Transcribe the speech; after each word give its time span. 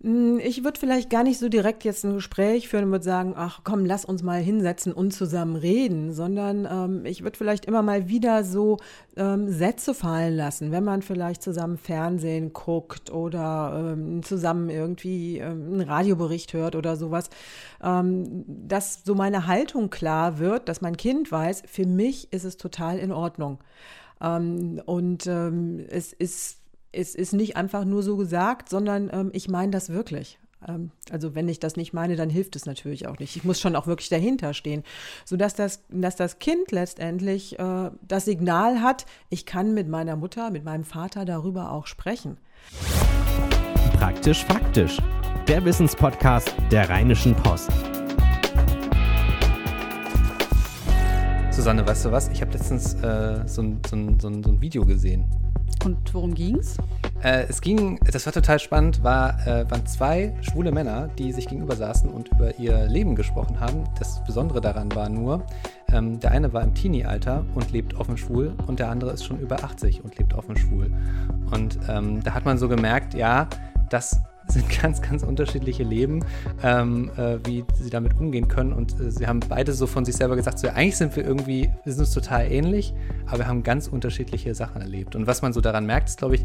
Hm, 0.00 0.38
ich 0.38 0.62
würde 0.62 0.78
vielleicht 0.78 1.10
gar 1.10 1.24
nicht 1.24 1.40
so 1.40 1.48
direkt 1.48 1.82
jetzt 1.82 2.04
ein 2.04 2.14
Gespräch 2.14 2.68
führen 2.68 2.84
und 2.84 2.92
würde 2.92 3.04
sagen, 3.04 3.34
ach 3.36 3.62
komm, 3.64 3.84
lass 3.84 4.04
uns 4.04 4.22
mal 4.22 4.40
hinsetzen 4.40 4.92
und 4.92 5.10
zusammen 5.10 5.56
reden, 5.56 6.12
sondern 6.12 6.68
ähm, 6.70 7.04
ich 7.04 7.24
würde 7.24 7.36
vielleicht 7.36 7.64
immer 7.64 7.82
mal 7.82 8.08
wieder 8.08 8.44
so 8.44 8.76
ähm, 9.16 9.50
Sätze 9.50 9.94
fallen 9.94 10.36
lassen, 10.36 10.70
wenn 10.70 10.84
man 10.84 11.02
vielleicht 11.02 11.42
zusammen 11.42 11.78
Fernsehen 11.78 12.52
guckt 12.52 13.10
oder 13.10 13.94
ähm, 13.94 14.22
zusammen 14.22 14.70
irgendwie 14.70 15.38
ähm, 15.38 15.72
einen 15.72 15.80
Radiobericht 15.80 16.52
hört 16.52 16.76
oder 16.76 16.94
sowas, 16.94 17.28
ähm, 17.82 18.44
dass 18.46 19.02
so 19.04 19.16
meine 19.16 19.48
Haltung 19.48 19.90
klar 19.90 20.38
wird, 20.38 20.68
dass 20.68 20.80
mein 20.80 20.96
Kind 20.96 21.32
weiß, 21.32 21.64
für 21.66 21.86
mich 21.86 22.32
ist 22.32 22.44
es 22.44 22.56
total 22.56 22.98
in 22.98 23.10
Ordnung. 23.10 23.58
Ähm, 24.20 24.80
und 24.86 25.26
es 25.26 26.12
ist 26.12 26.57
es 26.92 27.14
ist 27.14 27.32
nicht 27.32 27.56
einfach 27.56 27.84
nur 27.84 28.02
so 28.02 28.16
gesagt, 28.16 28.68
sondern 28.68 29.10
ähm, 29.12 29.30
ich 29.32 29.48
meine 29.48 29.70
das 29.70 29.90
wirklich. 29.90 30.38
Ähm, 30.66 30.90
also 31.10 31.34
wenn 31.34 31.48
ich 31.48 31.60
das 31.60 31.76
nicht 31.76 31.92
meine, 31.92 32.16
dann 32.16 32.30
hilft 32.30 32.56
es 32.56 32.66
natürlich 32.66 33.06
auch 33.06 33.18
nicht. 33.18 33.36
Ich 33.36 33.44
muss 33.44 33.60
schon 33.60 33.76
auch 33.76 33.86
wirklich 33.86 34.08
dahinter 34.08 34.54
stehen, 34.54 34.82
sodass 35.24 35.54
das, 35.54 35.84
dass 35.88 36.16
das 36.16 36.38
Kind 36.38 36.72
letztendlich 36.72 37.58
äh, 37.58 37.90
das 38.06 38.24
Signal 38.24 38.80
hat, 38.80 39.06
ich 39.28 39.46
kann 39.46 39.74
mit 39.74 39.88
meiner 39.88 40.16
Mutter, 40.16 40.50
mit 40.50 40.64
meinem 40.64 40.84
Vater 40.84 41.24
darüber 41.24 41.72
auch 41.72 41.86
sprechen. 41.86 42.38
Praktisch 43.94 44.44
faktisch. 44.44 44.98
Der 45.46 45.64
Wissenspodcast 45.64 46.54
der 46.70 46.90
Rheinischen 46.90 47.34
Post. 47.34 47.70
Susanne, 51.58 51.84
weißt 51.84 52.04
du 52.04 52.12
was? 52.12 52.28
Ich 52.28 52.40
habe 52.40 52.52
letztens 52.52 52.94
äh, 53.02 53.42
so, 53.46 53.62
ein, 53.62 53.80
so, 53.84 53.96
ein, 53.96 54.20
so, 54.20 54.28
ein, 54.28 54.44
so 54.44 54.50
ein 54.50 54.60
Video 54.60 54.86
gesehen 54.86 55.24
und 55.84 56.14
worum 56.14 56.32
ging's? 56.32 56.76
Äh, 57.24 57.46
es 57.48 57.60
ging, 57.60 57.98
das 58.12 58.26
war 58.26 58.32
total 58.32 58.60
spannend, 58.60 59.02
war, 59.02 59.44
äh, 59.44 59.68
waren 59.68 59.84
zwei 59.84 60.32
schwule 60.40 60.70
Männer, 60.70 61.08
die 61.18 61.32
sich 61.32 61.48
gegenüber 61.48 61.74
saßen 61.74 62.08
und 62.10 62.28
über 62.28 62.56
ihr 62.60 62.86
Leben 62.86 63.16
gesprochen 63.16 63.58
haben. 63.58 63.82
Das 63.98 64.22
Besondere 64.24 64.60
daran 64.60 64.94
war 64.94 65.08
nur, 65.08 65.44
ähm, 65.92 66.20
der 66.20 66.30
eine 66.30 66.52
war 66.52 66.62
im 66.62 66.74
Teenie-Alter 66.74 67.44
und 67.56 67.72
lebt 67.72 67.94
offen 67.94 68.16
schwul 68.16 68.54
und 68.68 68.78
der 68.78 68.88
andere 68.88 69.10
ist 69.10 69.24
schon 69.24 69.40
über 69.40 69.64
80 69.64 70.04
und 70.04 70.16
lebt 70.16 70.34
offen 70.34 70.56
schwul. 70.56 70.92
Und 71.50 71.76
ähm, 71.88 72.22
da 72.22 72.34
hat 72.34 72.44
man 72.44 72.56
so 72.56 72.68
gemerkt, 72.68 73.14
ja, 73.14 73.48
das 73.90 74.20
sind 74.48 74.82
ganz, 74.82 75.02
ganz 75.02 75.22
unterschiedliche 75.22 75.82
Leben, 75.82 76.24
ähm, 76.62 77.10
äh, 77.16 77.38
wie 77.44 77.64
sie 77.74 77.90
damit 77.90 78.18
umgehen 78.18 78.48
können. 78.48 78.72
Und 78.72 78.98
äh, 79.00 79.10
sie 79.10 79.26
haben 79.26 79.40
beide 79.40 79.72
so 79.72 79.86
von 79.86 80.04
sich 80.04 80.16
selber 80.16 80.36
gesagt, 80.36 80.58
so, 80.58 80.66
ja, 80.66 80.74
eigentlich 80.74 80.96
sind 80.96 81.14
wir 81.16 81.24
irgendwie, 81.24 81.70
wir 81.84 81.92
sind 81.92 82.00
uns 82.00 82.12
total 82.12 82.50
ähnlich, 82.50 82.94
aber 83.26 83.38
wir 83.38 83.48
haben 83.48 83.62
ganz 83.62 83.88
unterschiedliche 83.88 84.54
Sachen 84.54 84.80
erlebt. 84.80 85.16
Und 85.16 85.26
was 85.26 85.42
man 85.42 85.52
so 85.52 85.60
daran 85.60 85.86
merkt, 85.86 86.08
ist, 86.08 86.18
glaube 86.18 86.36
ich, 86.36 86.44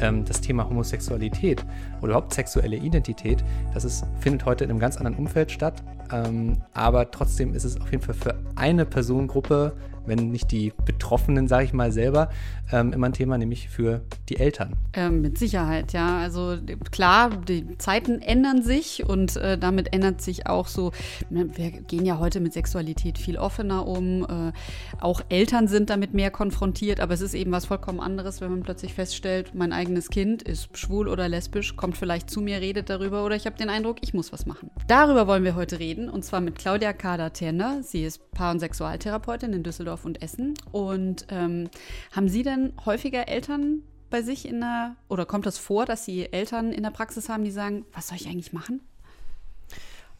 ähm, 0.00 0.24
das 0.24 0.40
Thema 0.40 0.68
Homosexualität 0.68 1.64
oder 2.00 2.12
überhaupt 2.12 2.34
sexuelle 2.34 2.76
Identität, 2.76 3.44
das 3.72 3.84
ist, 3.84 4.04
findet 4.20 4.44
heute 4.44 4.64
in 4.64 4.70
einem 4.70 4.80
ganz 4.80 4.96
anderen 4.96 5.16
Umfeld 5.16 5.50
statt. 5.50 5.82
Ähm, 6.12 6.58
aber 6.72 7.10
trotzdem 7.10 7.54
ist 7.54 7.64
es 7.64 7.80
auf 7.80 7.90
jeden 7.90 8.02
Fall 8.02 8.14
für 8.14 8.34
eine 8.56 8.84
Personengruppe 8.84 9.72
wenn 10.06 10.30
nicht 10.30 10.50
die 10.50 10.72
Betroffenen, 10.84 11.48
sage 11.48 11.64
ich 11.64 11.72
mal 11.72 11.92
selber, 11.92 12.30
ähm, 12.72 12.92
immer 12.92 13.06
ein 13.06 13.12
Thema, 13.12 13.38
nämlich 13.38 13.68
für 13.68 14.02
die 14.28 14.36
Eltern. 14.36 14.74
Ähm, 14.94 15.20
mit 15.20 15.38
Sicherheit, 15.38 15.92
ja. 15.92 16.18
Also 16.18 16.56
klar, 16.90 17.30
die 17.30 17.76
Zeiten 17.78 18.20
ändern 18.20 18.62
sich 18.62 19.04
und 19.06 19.36
äh, 19.36 19.58
damit 19.58 19.92
ändert 19.92 20.20
sich 20.20 20.46
auch 20.46 20.66
so, 20.66 20.92
ne, 21.30 21.48
wir 21.56 21.70
gehen 21.70 22.06
ja 22.06 22.18
heute 22.18 22.40
mit 22.40 22.52
Sexualität 22.52 23.18
viel 23.18 23.36
offener 23.36 23.86
um. 23.86 24.24
Äh, 24.24 24.52
auch 25.00 25.20
Eltern 25.28 25.68
sind 25.68 25.90
damit 25.90 26.14
mehr 26.14 26.30
konfrontiert, 26.30 27.00
aber 27.00 27.14
es 27.14 27.20
ist 27.20 27.34
eben 27.34 27.52
was 27.52 27.66
vollkommen 27.66 28.00
anderes, 28.00 28.40
wenn 28.40 28.50
man 28.50 28.62
plötzlich 28.62 28.94
feststellt, 28.94 29.54
mein 29.54 29.72
eigenes 29.72 30.08
Kind 30.08 30.42
ist 30.42 30.76
schwul 30.76 31.08
oder 31.08 31.28
lesbisch, 31.28 31.76
kommt 31.76 31.96
vielleicht 31.96 32.30
zu 32.30 32.40
mir, 32.40 32.60
redet 32.60 32.90
darüber 32.90 33.24
oder 33.24 33.36
ich 33.36 33.46
habe 33.46 33.56
den 33.56 33.68
Eindruck, 33.68 33.98
ich 34.00 34.14
muss 34.14 34.32
was 34.32 34.46
machen. 34.46 34.70
Darüber 34.88 35.26
wollen 35.26 35.44
wir 35.44 35.54
heute 35.54 35.78
reden 35.78 36.08
und 36.08 36.24
zwar 36.24 36.40
mit 36.40 36.56
Claudia 36.56 36.92
Kader-Terner. 36.92 37.82
Sie 37.82 38.04
ist 38.04 38.30
Paar- 38.32 38.52
und 38.52 38.60
Sexualtherapeutin 38.60 39.52
in 39.52 39.62
Düsseldorf 39.62 39.93
Düsseldorf 39.94 40.04
und 40.04 40.22
Essen. 40.22 40.54
Und 40.72 41.26
ähm, 41.30 41.68
haben 42.12 42.28
Sie 42.28 42.42
denn 42.42 42.72
häufiger 42.84 43.28
Eltern 43.28 43.82
bei 44.10 44.22
sich 44.22 44.46
in 44.46 44.60
der, 44.60 44.96
oder 45.08 45.26
kommt 45.26 45.46
das 45.46 45.58
vor, 45.58 45.86
dass 45.86 46.04
Sie 46.04 46.32
Eltern 46.32 46.72
in 46.72 46.82
der 46.82 46.90
Praxis 46.90 47.28
haben, 47.28 47.44
die 47.44 47.50
sagen, 47.50 47.84
was 47.92 48.08
soll 48.08 48.16
ich 48.16 48.26
eigentlich 48.26 48.52
machen? 48.52 48.80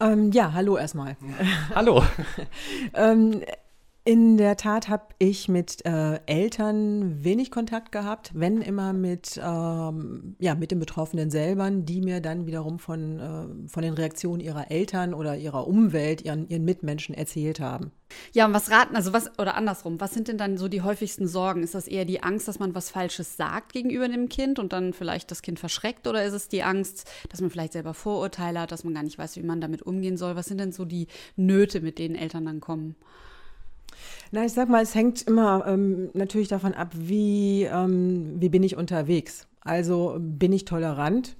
Ähm, 0.00 0.32
ja, 0.32 0.52
hallo 0.52 0.76
erstmal. 0.76 1.16
hallo. 1.74 2.02
ähm, 2.94 3.42
in 4.06 4.36
der 4.36 4.58
Tat 4.58 4.88
habe 4.88 5.06
ich 5.18 5.48
mit 5.48 5.86
äh, 5.86 6.20
Eltern 6.26 7.24
wenig 7.24 7.50
Kontakt 7.50 7.90
gehabt, 7.90 8.32
wenn 8.34 8.60
immer 8.60 8.92
mit, 8.92 9.40
ähm, 9.42 10.36
ja, 10.38 10.54
mit 10.54 10.70
den 10.70 10.78
Betroffenen 10.78 11.30
selber, 11.30 11.70
die 11.70 12.02
mir 12.02 12.20
dann 12.20 12.46
wiederum 12.46 12.78
von, 12.78 13.18
äh, 13.18 13.68
von 13.68 13.82
den 13.82 13.94
Reaktionen 13.94 14.40
ihrer 14.40 14.70
Eltern 14.70 15.14
oder 15.14 15.38
ihrer 15.38 15.66
Umwelt, 15.66 16.20
ihren, 16.22 16.46
ihren 16.50 16.66
Mitmenschen 16.66 17.14
erzählt 17.14 17.60
haben. 17.60 17.92
Ja, 18.34 18.44
und 18.44 18.52
was 18.52 18.70
raten, 18.70 18.94
also 18.94 19.14
was, 19.14 19.38
oder 19.38 19.54
andersrum, 19.54 19.98
was 19.98 20.12
sind 20.12 20.28
denn 20.28 20.36
dann 20.36 20.58
so 20.58 20.68
die 20.68 20.82
häufigsten 20.82 21.26
Sorgen? 21.26 21.62
Ist 21.62 21.74
das 21.74 21.88
eher 21.88 22.04
die 22.04 22.22
Angst, 22.22 22.46
dass 22.46 22.58
man 22.58 22.74
was 22.74 22.90
Falsches 22.90 23.38
sagt 23.38 23.72
gegenüber 23.72 24.06
dem 24.06 24.28
Kind 24.28 24.58
und 24.58 24.74
dann 24.74 24.92
vielleicht 24.92 25.30
das 25.30 25.40
Kind 25.40 25.58
verschreckt? 25.58 26.06
Oder 26.06 26.24
ist 26.24 26.34
es 26.34 26.48
die 26.48 26.62
Angst, 26.62 27.10
dass 27.30 27.40
man 27.40 27.48
vielleicht 27.48 27.72
selber 27.72 27.94
Vorurteile 27.94 28.60
hat, 28.60 28.70
dass 28.70 28.84
man 28.84 28.92
gar 28.92 29.02
nicht 29.02 29.16
weiß, 29.16 29.36
wie 29.36 29.42
man 29.42 29.62
damit 29.62 29.80
umgehen 29.80 30.18
soll? 30.18 30.36
Was 30.36 30.46
sind 30.46 30.58
denn 30.58 30.72
so 30.72 30.84
die 30.84 31.06
Nöte, 31.36 31.80
mit 31.80 31.98
denen 31.98 32.16
Eltern 32.16 32.44
dann 32.44 32.60
kommen? 32.60 32.96
Na, 34.30 34.44
ich 34.44 34.52
sag 34.52 34.68
mal, 34.68 34.82
es 34.82 34.94
hängt 34.94 35.22
immer 35.22 35.64
ähm, 35.66 36.10
natürlich 36.14 36.48
davon 36.48 36.74
ab, 36.74 36.92
wie, 36.94 37.64
ähm, 37.64 38.34
wie 38.40 38.48
bin 38.48 38.62
ich 38.62 38.76
unterwegs. 38.76 39.46
Also 39.60 40.16
bin 40.18 40.52
ich 40.52 40.64
tolerant 40.64 41.36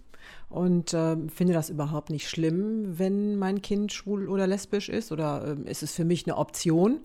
und 0.55 0.95
äh, 0.95 1.17
finde 1.35 1.53
das 1.53 1.69
überhaupt 1.69 2.11
nicht 2.11 2.29
schlimm, 2.29 2.99
wenn 2.99 3.37
mein 3.37 3.61
Kind 3.61 3.93
schwul 3.93 4.29
oder 4.29 4.47
lesbisch 4.47 4.89
ist 4.89 5.11
oder 5.11 5.57
äh, 5.67 5.71
ist 5.71 5.83
es 5.83 5.93
für 5.93 6.05
mich 6.05 6.27
eine 6.27 6.37
Option 6.37 7.01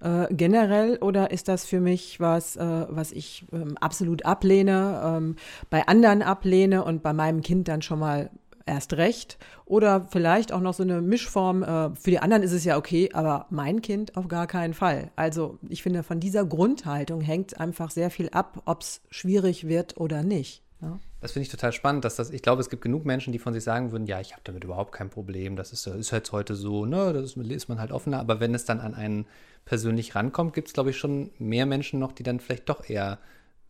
äh, 0.00 0.26
generell 0.32 0.96
oder 0.96 1.30
ist 1.30 1.48
das 1.48 1.66
für 1.66 1.80
mich 1.80 2.18
was, 2.18 2.56
äh, 2.56 2.86
was 2.88 3.12
ich 3.12 3.44
ähm, 3.52 3.76
absolut 3.78 4.24
ablehne, 4.24 5.02
ähm, 5.04 5.36
bei 5.68 5.86
anderen 5.86 6.22
ablehne 6.22 6.82
und 6.82 7.02
bei 7.02 7.12
meinem 7.12 7.42
Kind 7.42 7.68
dann 7.68 7.82
schon 7.82 7.98
mal 7.98 8.30
erst 8.66 8.94
recht. 8.94 9.38
Oder 9.64 10.06
vielleicht 10.10 10.52
auch 10.52 10.60
noch 10.60 10.74
so 10.74 10.82
eine 10.82 11.00
Mischform. 11.00 11.62
Äh, 11.62 11.94
für 11.94 12.10
die 12.10 12.18
anderen 12.18 12.42
ist 12.42 12.52
es 12.52 12.64
ja 12.64 12.76
okay, 12.76 13.10
aber 13.12 13.46
mein 13.50 13.82
Kind 13.82 14.16
auf 14.16 14.28
gar 14.28 14.46
keinen 14.46 14.74
Fall. 14.74 15.10
Also 15.16 15.58
ich 15.68 15.82
finde, 15.82 16.02
von 16.02 16.20
dieser 16.20 16.44
Grundhaltung 16.44 17.20
hängt 17.20 17.60
einfach 17.60 17.90
sehr 17.90 18.10
viel 18.10 18.28
ab, 18.30 18.62
ob 18.64 18.82
es 18.82 19.02
schwierig 19.10 19.66
wird 19.68 19.96
oder 19.96 20.22
nicht. 20.22 20.62
Ja? 20.80 20.98
Das 21.20 21.32
finde 21.32 21.44
ich 21.44 21.50
total 21.50 21.72
spannend, 21.72 22.04
dass 22.04 22.16
das, 22.16 22.30
ich 22.30 22.42
glaube, 22.42 22.60
es 22.60 22.68
gibt 22.68 22.82
genug 22.82 23.06
Menschen, 23.06 23.32
die 23.32 23.38
von 23.38 23.54
sich 23.54 23.64
sagen 23.64 23.92
würden, 23.92 24.06
ja, 24.06 24.20
ich 24.20 24.32
habe 24.32 24.42
damit 24.44 24.62
überhaupt 24.62 24.92
kein 24.92 25.08
Problem, 25.08 25.56
das 25.56 25.72
ist, 25.72 25.86
ist 25.86 26.10
jetzt 26.10 26.32
heute 26.32 26.54
so, 26.54 26.84
ne, 26.84 27.14
das 27.14 27.24
ist, 27.24 27.36
ist 27.38 27.68
man 27.68 27.80
halt 27.80 27.92
offener, 27.92 28.20
aber 28.20 28.40
wenn 28.40 28.54
es 28.54 28.66
dann 28.66 28.80
an 28.80 28.94
einen 28.94 29.26
persönlich 29.64 30.14
rankommt, 30.14 30.52
gibt 30.52 30.68
es, 30.68 30.74
glaube 30.74 30.90
ich, 30.90 30.98
schon 30.98 31.30
mehr 31.38 31.64
Menschen 31.64 31.98
noch, 31.98 32.12
die 32.12 32.24
dann 32.24 32.40
vielleicht 32.40 32.68
doch 32.68 32.88
eher 32.90 33.18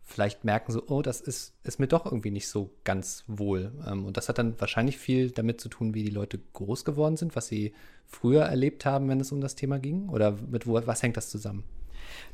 vielleicht 0.05 0.45
merken 0.45 0.71
so, 0.71 0.83
oh, 0.87 1.01
das 1.01 1.19
ist, 1.19 1.53
ist 1.63 1.79
mir 1.79 1.87
doch 1.87 2.05
irgendwie 2.05 2.31
nicht 2.31 2.47
so 2.47 2.69
ganz 2.83 3.23
wohl. 3.27 3.73
Ähm, 3.85 4.05
und 4.05 4.17
das 4.17 4.29
hat 4.29 4.37
dann 4.37 4.59
wahrscheinlich 4.61 4.97
viel 4.97 5.31
damit 5.31 5.59
zu 5.59 5.67
tun, 5.67 5.93
wie 5.95 6.03
die 6.03 6.11
Leute 6.11 6.39
groß 6.53 6.85
geworden 6.85 7.17
sind, 7.17 7.35
was 7.35 7.47
sie 7.47 7.73
früher 8.05 8.43
erlebt 8.43 8.85
haben, 8.85 9.09
wenn 9.09 9.19
es 9.19 9.31
um 9.31 9.41
das 9.41 9.55
Thema 9.55 9.79
ging. 9.79 10.07
Oder 10.09 10.33
mit 10.33 10.67
wo, 10.67 10.79
was 10.85 11.01
hängt 11.01 11.17
das 11.17 11.29
zusammen? 11.29 11.63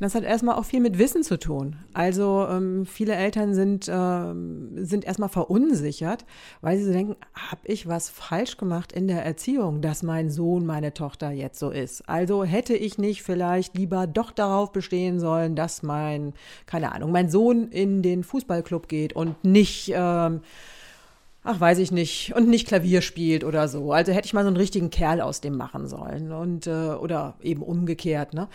Das 0.02 0.16
hat 0.16 0.24
erstmal 0.24 0.56
auch 0.56 0.66
viel 0.66 0.80
mit 0.80 0.98
Wissen 0.98 1.22
zu 1.22 1.38
tun. 1.38 1.76
Also 1.94 2.48
ähm, 2.50 2.88
viele 2.88 3.14
Eltern 3.14 3.54
sind, 3.54 3.88
ähm, 3.88 4.72
sind 4.84 5.06
erstmal 5.06 5.30
verunsichert, 5.30 6.26
weil 6.62 6.80
sie 6.80 6.92
denken, 6.92 7.16
habe 7.36 7.62
ich 7.66 7.88
was 7.88 8.10
falsch 8.10 8.58
gemacht 8.58 8.92
in 8.94 9.08
der 9.08 9.24
Erziehung, 9.24 9.82
dass 9.82 10.02
mein 10.02 10.32
Sohn, 10.32 10.66
meine 10.66 10.96
Tochter 10.96 11.30
jetzt 11.30 11.60
so 11.60 11.70
ist. 11.70 12.10
Also 12.10 12.44
hätte 12.44 12.76
ich 12.76 12.98
nicht 12.98 13.22
vielleicht 13.22 13.78
lieber 13.78 14.08
doch 14.08 14.32
darauf 14.32 14.72
bestehen 14.72 15.20
sollen, 15.20 15.56
dass 15.56 15.84
mein, 15.84 16.34
keine 16.66 16.94
Ahnung, 16.94 17.12
mein 17.12 17.30
Sohn 17.30 17.68
in 17.70 18.02
den 18.02 18.24
Fußballclub 18.24 18.88
geht 18.88 19.14
und 19.14 19.44
nicht 19.44 19.94
ähm, 19.96 20.42
ach, 21.44 21.60
weiß 21.60 21.80
ich 21.80 21.92
nicht, 21.92 22.34
und 22.36 22.48
nicht 22.48 22.68
Klavier 22.68 23.02
spielt 23.02 23.44
oder 23.44 23.68
so. 23.68 23.92
Also 23.92 24.12
hätte 24.12 24.28
ich 24.28 24.34
mal 24.34 24.44
so 24.44 24.48
einen 24.48 24.58
richtigen 24.58 24.92
Kerl 24.92 25.22
aus 25.22 25.42
dem 25.42 25.58
machen 25.58 25.88
sollen 25.88 26.32
und 26.32 26.68
äh, 26.68 26.92
oder 26.92 27.36
eben 27.42 27.64
umgekehrt. 27.64 28.34
Ne? 28.34 28.48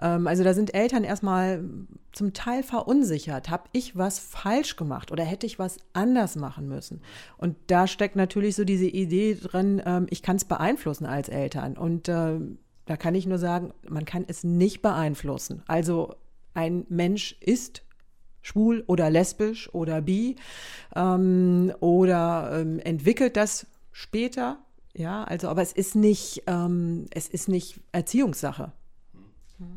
Ähm, 0.00 0.26
also 0.26 0.44
da 0.44 0.52
sind 0.52 0.74
Eltern 0.74 1.04
erstmal 1.04 1.64
zum 2.12 2.34
Teil 2.34 2.62
verunsichert. 2.62 3.48
Habe 3.48 3.64
ich 3.72 3.96
was 3.96 4.18
falsch 4.18 4.76
gemacht 4.76 5.10
oder 5.10 5.24
hätte 5.24 5.46
ich 5.46 5.58
was 5.58 5.78
anders 5.94 6.36
machen 6.36 6.68
müssen? 6.68 7.00
Und 7.38 7.56
da 7.68 7.86
steckt 7.86 8.16
natürlich 8.16 8.56
so 8.56 8.64
diese 8.64 8.86
Idee 8.86 9.34
drin, 9.34 9.80
ähm, 9.84 10.06
ich 10.10 10.22
kann 10.22 10.36
es 10.36 10.44
beeinflussen 10.44 11.06
als 11.06 11.30
Eltern. 11.30 11.78
Und 11.78 12.08
äh, 12.08 12.38
da 12.84 12.96
kann 12.98 13.14
ich 13.14 13.26
nur 13.26 13.38
sagen, 13.38 13.72
man 13.88 14.04
kann 14.04 14.26
es 14.28 14.44
nicht 14.44 14.82
beeinflussen. 14.82 15.62
Also 15.66 16.14
ein 16.52 16.84
Mensch 16.90 17.36
ist 17.40 17.83
schwul 18.44 18.84
oder 18.86 19.10
lesbisch 19.10 19.74
oder 19.74 20.00
bi 20.02 20.36
ähm, 20.94 21.72
oder 21.80 22.60
ähm, 22.60 22.78
entwickelt 22.78 23.36
das 23.36 23.66
später. 23.90 24.58
Ja, 24.96 25.24
also, 25.24 25.48
aber 25.48 25.62
es 25.62 25.72
ist 25.72 25.96
nicht, 25.96 26.44
ähm, 26.46 27.06
es 27.10 27.26
ist 27.26 27.48
nicht 27.48 27.80
Erziehungssache. 27.90 28.72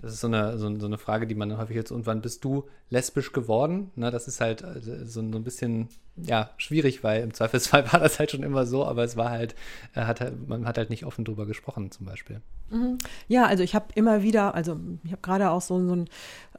Das 0.01 0.13
ist 0.13 0.21
so 0.21 0.27
eine, 0.27 0.57
so, 0.57 0.73
so, 0.79 0.85
eine 0.85 0.97
Frage, 0.97 1.27
die 1.27 1.35
man 1.35 1.57
häufig 1.57 1.75
jetzt, 1.75 1.91
und 1.91 2.05
wann 2.05 2.21
bist 2.21 2.43
du 2.43 2.67
lesbisch 2.89 3.31
geworden? 3.31 3.91
Na, 3.95 4.11
das 4.11 4.27
ist 4.27 4.41
halt 4.41 4.61
äh, 4.61 4.79
so, 4.81 5.03
so, 5.05 5.19
ein 5.21 5.43
bisschen, 5.43 5.89
ja, 6.15 6.49
schwierig, 6.57 7.03
weil 7.03 7.23
im 7.23 7.33
Zweifelsfall 7.33 7.91
war 7.91 7.99
das 7.99 8.19
halt 8.19 8.31
schon 8.31 8.43
immer 8.43 8.65
so, 8.65 8.85
aber 8.85 9.03
es 9.03 9.17
war 9.17 9.29
halt, 9.29 9.55
äh, 9.95 10.01
hat 10.01 10.21
halt 10.21 10.47
man 10.47 10.65
hat 10.65 10.77
halt 10.77 10.89
nicht 10.89 11.05
offen 11.05 11.25
drüber 11.25 11.45
gesprochen 11.45 11.91
zum 11.91 12.05
Beispiel. 12.05 12.41
Mhm. 12.69 12.97
Ja, 13.27 13.45
also 13.45 13.63
ich 13.63 13.75
habe 13.75 13.87
immer 13.95 14.23
wieder, 14.23 14.53
also 14.55 14.79
ich 15.03 15.11
habe 15.11 15.21
gerade 15.21 15.49
auch 15.51 15.61
so, 15.61 15.85
so 15.85 15.95
ein, 15.95 16.09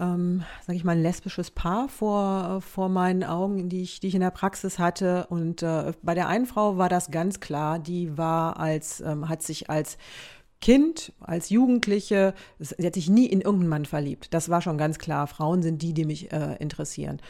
ähm, 0.00 0.42
sage 0.66 0.76
ich 0.76 0.84
mal, 0.84 0.92
ein 0.92 1.02
lesbisches 1.02 1.50
Paar 1.50 1.88
vor, 1.88 2.60
vor 2.60 2.88
meinen 2.88 3.24
Augen, 3.24 3.68
die 3.68 3.82
ich, 3.82 4.00
die 4.00 4.08
ich 4.08 4.14
in 4.14 4.20
der 4.20 4.30
Praxis 4.30 4.78
hatte. 4.78 5.26
Und 5.28 5.62
äh, 5.62 5.92
bei 6.02 6.14
der 6.14 6.28
einen 6.28 6.46
Frau 6.46 6.78
war 6.78 6.88
das 6.88 7.10
ganz 7.10 7.40
klar, 7.40 7.78
die 7.78 8.16
war 8.16 8.58
als, 8.58 9.00
ähm, 9.00 9.28
hat 9.28 9.42
sich 9.42 9.68
als 9.70 9.98
Kind, 10.60 11.12
als 11.20 11.50
Jugendliche, 11.50 12.34
sie 12.58 12.84
hat 12.84 12.94
sich 12.94 13.08
nie 13.08 13.26
in 13.26 13.40
irgendeinen 13.40 13.68
Mann 13.68 13.84
verliebt. 13.84 14.34
Das 14.34 14.48
war 14.48 14.60
schon 14.60 14.76
ganz 14.76 14.98
klar. 14.98 15.28
Frauen 15.28 15.62
sind 15.62 15.82
die, 15.82 15.94
die 15.94 16.04
mich 16.04 16.32
äh, 16.32 16.56
interessieren. 16.58 17.20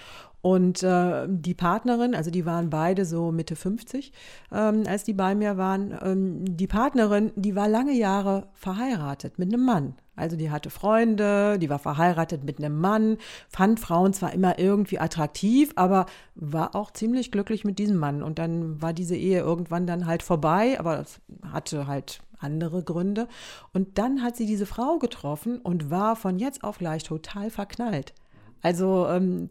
Und 0.40 0.82
äh, 0.84 1.26
die 1.28 1.54
Partnerin, 1.54 2.14
also 2.14 2.30
die 2.30 2.46
waren 2.46 2.70
beide 2.70 3.04
so 3.04 3.32
Mitte 3.32 3.56
50, 3.56 4.12
ähm, 4.52 4.84
als 4.86 5.04
die 5.04 5.14
bei 5.14 5.34
mir 5.34 5.56
waren. 5.56 5.96
Ähm, 6.00 6.56
die 6.56 6.68
Partnerin, 6.68 7.32
die 7.34 7.56
war 7.56 7.68
lange 7.68 7.92
Jahre 7.92 8.48
verheiratet 8.54 9.38
mit 9.38 9.52
einem 9.52 9.64
Mann. 9.64 9.94
Also 10.14 10.36
die 10.36 10.50
hatte 10.50 10.70
Freunde, 10.70 11.58
die 11.58 11.70
war 11.70 11.78
verheiratet 11.78 12.44
mit 12.44 12.58
einem 12.58 12.80
Mann, 12.80 13.18
fand 13.48 13.78
Frauen 13.78 14.12
zwar 14.12 14.32
immer 14.32 14.58
irgendwie 14.58 14.98
attraktiv, 14.98 15.72
aber 15.76 16.06
war 16.34 16.74
auch 16.74 16.90
ziemlich 16.92 17.30
glücklich 17.30 17.64
mit 17.64 17.78
diesem 17.78 17.96
Mann. 17.96 18.22
Und 18.22 18.38
dann 18.38 18.82
war 18.82 18.92
diese 18.92 19.16
Ehe 19.16 19.40
irgendwann 19.40 19.86
dann 19.86 20.06
halt 20.06 20.22
vorbei, 20.22 20.78
aber 20.78 21.00
es 21.00 21.20
hatte 21.52 21.86
halt 21.86 22.20
andere 22.40 22.82
Gründe. 22.82 23.28
Und 23.72 23.98
dann 23.98 24.22
hat 24.22 24.36
sie 24.36 24.46
diese 24.46 24.66
Frau 24.66 24.98
getroffen 24.98 25.58
und 25.58 25.90
war 25.90 26.16
von 26.16 26.38
jetzt 26.38 26.64
auf 26.64 26.78
gleich 26.78 27.02
total 27.04 27.50
verknallt. 27.50 28.12
Also 28.60 29.06
ähm, 29.08 29.48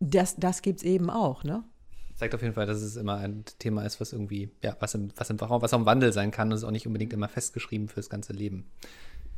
das, 0.00 0.36
das 0.36 0.62
gibt 0.62 0.78
es 0.78 0.84
eben 0.84 1.10
auch, 1.10 1.44
ne? 1.44 1.64
Zeigt 2.14 2.34
auf 2.34 2.40
jeden 2.40 2.54
Fall, 2.54 2.66
dass 2.66 2.80
es 2.80 2.96
immer 2.96 3.16
ein 3.18 3.44
Thema 3.58 3.84
ist, 3.84 4.00
was 4.00 4.12
irgendwie, 4.12 4.50
ja, 4.62 4.74
was 4.80 4.94
im, 4.94 5.10
was 5.16 5.28
im, 5.28 5.38
was 5.38 5.72
auch 5.74 5.78
im 5.78 5.86
Wandel 5.86 6.12
sein 6.14 6.30
kann 6.30 6.48
und 6.48 6.56
ist 6.56 6.64
auch 6.64 6.70
nicht 6.70 6.86
unbedingt 6.86 7.12
immer 7.12 7.28
festgeschrieben 7.28 7.88
fürs 7.88 8.08
ganze 8.08 8.32
Leben. 8.32 8.64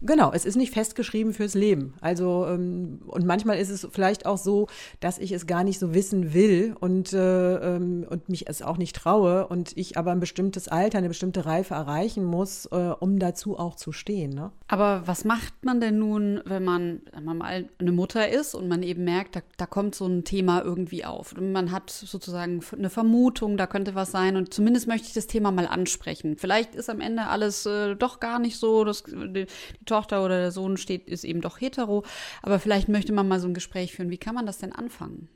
Genau, 0.00 0.30
es 0.32 0.44
ist 0.44 0.56
nicht 0.56 0.72
festgeschrieben 0.72 1.32
fürs 1.32 1.54
Leben. 1.54 1.94
Also 2.00 2.46
ähm, 2.46 3.00
und 3.06 3.26
manchmal 3.26 3.58
ist 3.58 3.70
es 3.70 3.88
vielleicht 3.90 4.26
auch 4.26 4.38
so, 4.38 4.68
dass 5.00 5.18
ich 5.18 5.32
es 5.32 5.46
gar 5.46 5.64
nicht 5.64 5.78
so 5.78 5.92
wissen 5.92 6.34
will 6.34 6.76
und 6.78 7.12
äh, 7.12 7.76
ähm, 7.76 8.06
und 8.08 8.28
mich 8.28 8.48
es 8.48 8.62
auch 8.62 8.76
nicht 8.76 8.94
traue 8.94 9.48
und 9.48 9.76
ich 9.76 9.96
aber 9.96 10.12
ein 10.12 10.20
bestimmtes 10.20 10.68
Alter, 10.68 10.98
eine 10.98 11.08
bestimmte 11.08 11.46
Reife 11.46 11.74
erreichen 11.74 12.24
muss, 12.24 12.66
äh, 12.66 12.76
um 13.00 13.18
dazu 13.18 13.58
auch 13.58 13.74
zu 13.74 13.90
stehen. 13.90 14.30
Ne? 14.30 14.52
Aber 14.68 15.02
was 15.06 15.24
macht 15.24 15.64
man 15.64 15.80
denn 15.80 15.98
nun, 15.98 16.40
wenn 16.44 16.64
man, 16.64 17.00
man 17.20 17.38
mal 17.38 17.68
eine 17.78 17.92
Mutter 17.92 18.28
ist 18.28 18.54
und 18.54 18.68
man 18.68 18.84
eben 18.84 19.02
merkt, 19.02 19.34
da, 19.34 19.40
da 19.56 19.66
kommt 19.66 19.96
so 19.96 20.06
ein 20.06 20.24
Thema 20.24 20.62
irgendwie 20.62 21.04
auf 21.04 21.32
und 21.32 21.50
man 21.50 21.72
hat 21.72 21.90
sozusagen 21.90 22.62
eine 22.72 22.90
Vermutung, 22.90 23.56
da 23.56 23.66
könnte 23.66 23.96
was 23.96 24.12
sein 24.12 24.36
und 24.36 24.54
zumindest 24.54 24.86
möchte 24.86 25.08
ich 25.08 25.14
das 25.14 25.26
Thema 25.26 25.50
mal 25.50 25.66
ansprechen. 25.66 26.36
Vielleicht 26.36 26.76
ist 26.76 26.88
am 26.88 27.00
Ende 27.00 27.26
alles 27.26 27.66
äh, 27.66 27.96
doch 27.96 28.20
gar 28.20 28.38
nicht 28.38 28.58
so, 28.58 28.84
dass 28.84 29.02
die 29.04 29.46
Tochter 29.88 30.24
oder 30.24 30.38
der 30.38 30.52
Sohn 30.52 30.76
steht, 30.76 31.08
ist 31.08 31.24
eben 31.24 31.40
doch 31.40 31.60
hetero. 31.60 32.04
Aber 32.42 32.58
vielleicht 32.60 32.88
möchte 32.88 33.12
man 33.12 33.26
mal 33.26 33.40
so 33.40 33.48
ein 33.48 33.54
Gespräch 33.54 33.92
führen. 33.94 34.10
Wie 34.10 34.18
kann 34.18 34.34
man 34.34 34.46
das 34.46 34.58
denn 34.58 34.72
anfangen? 34.72 35.28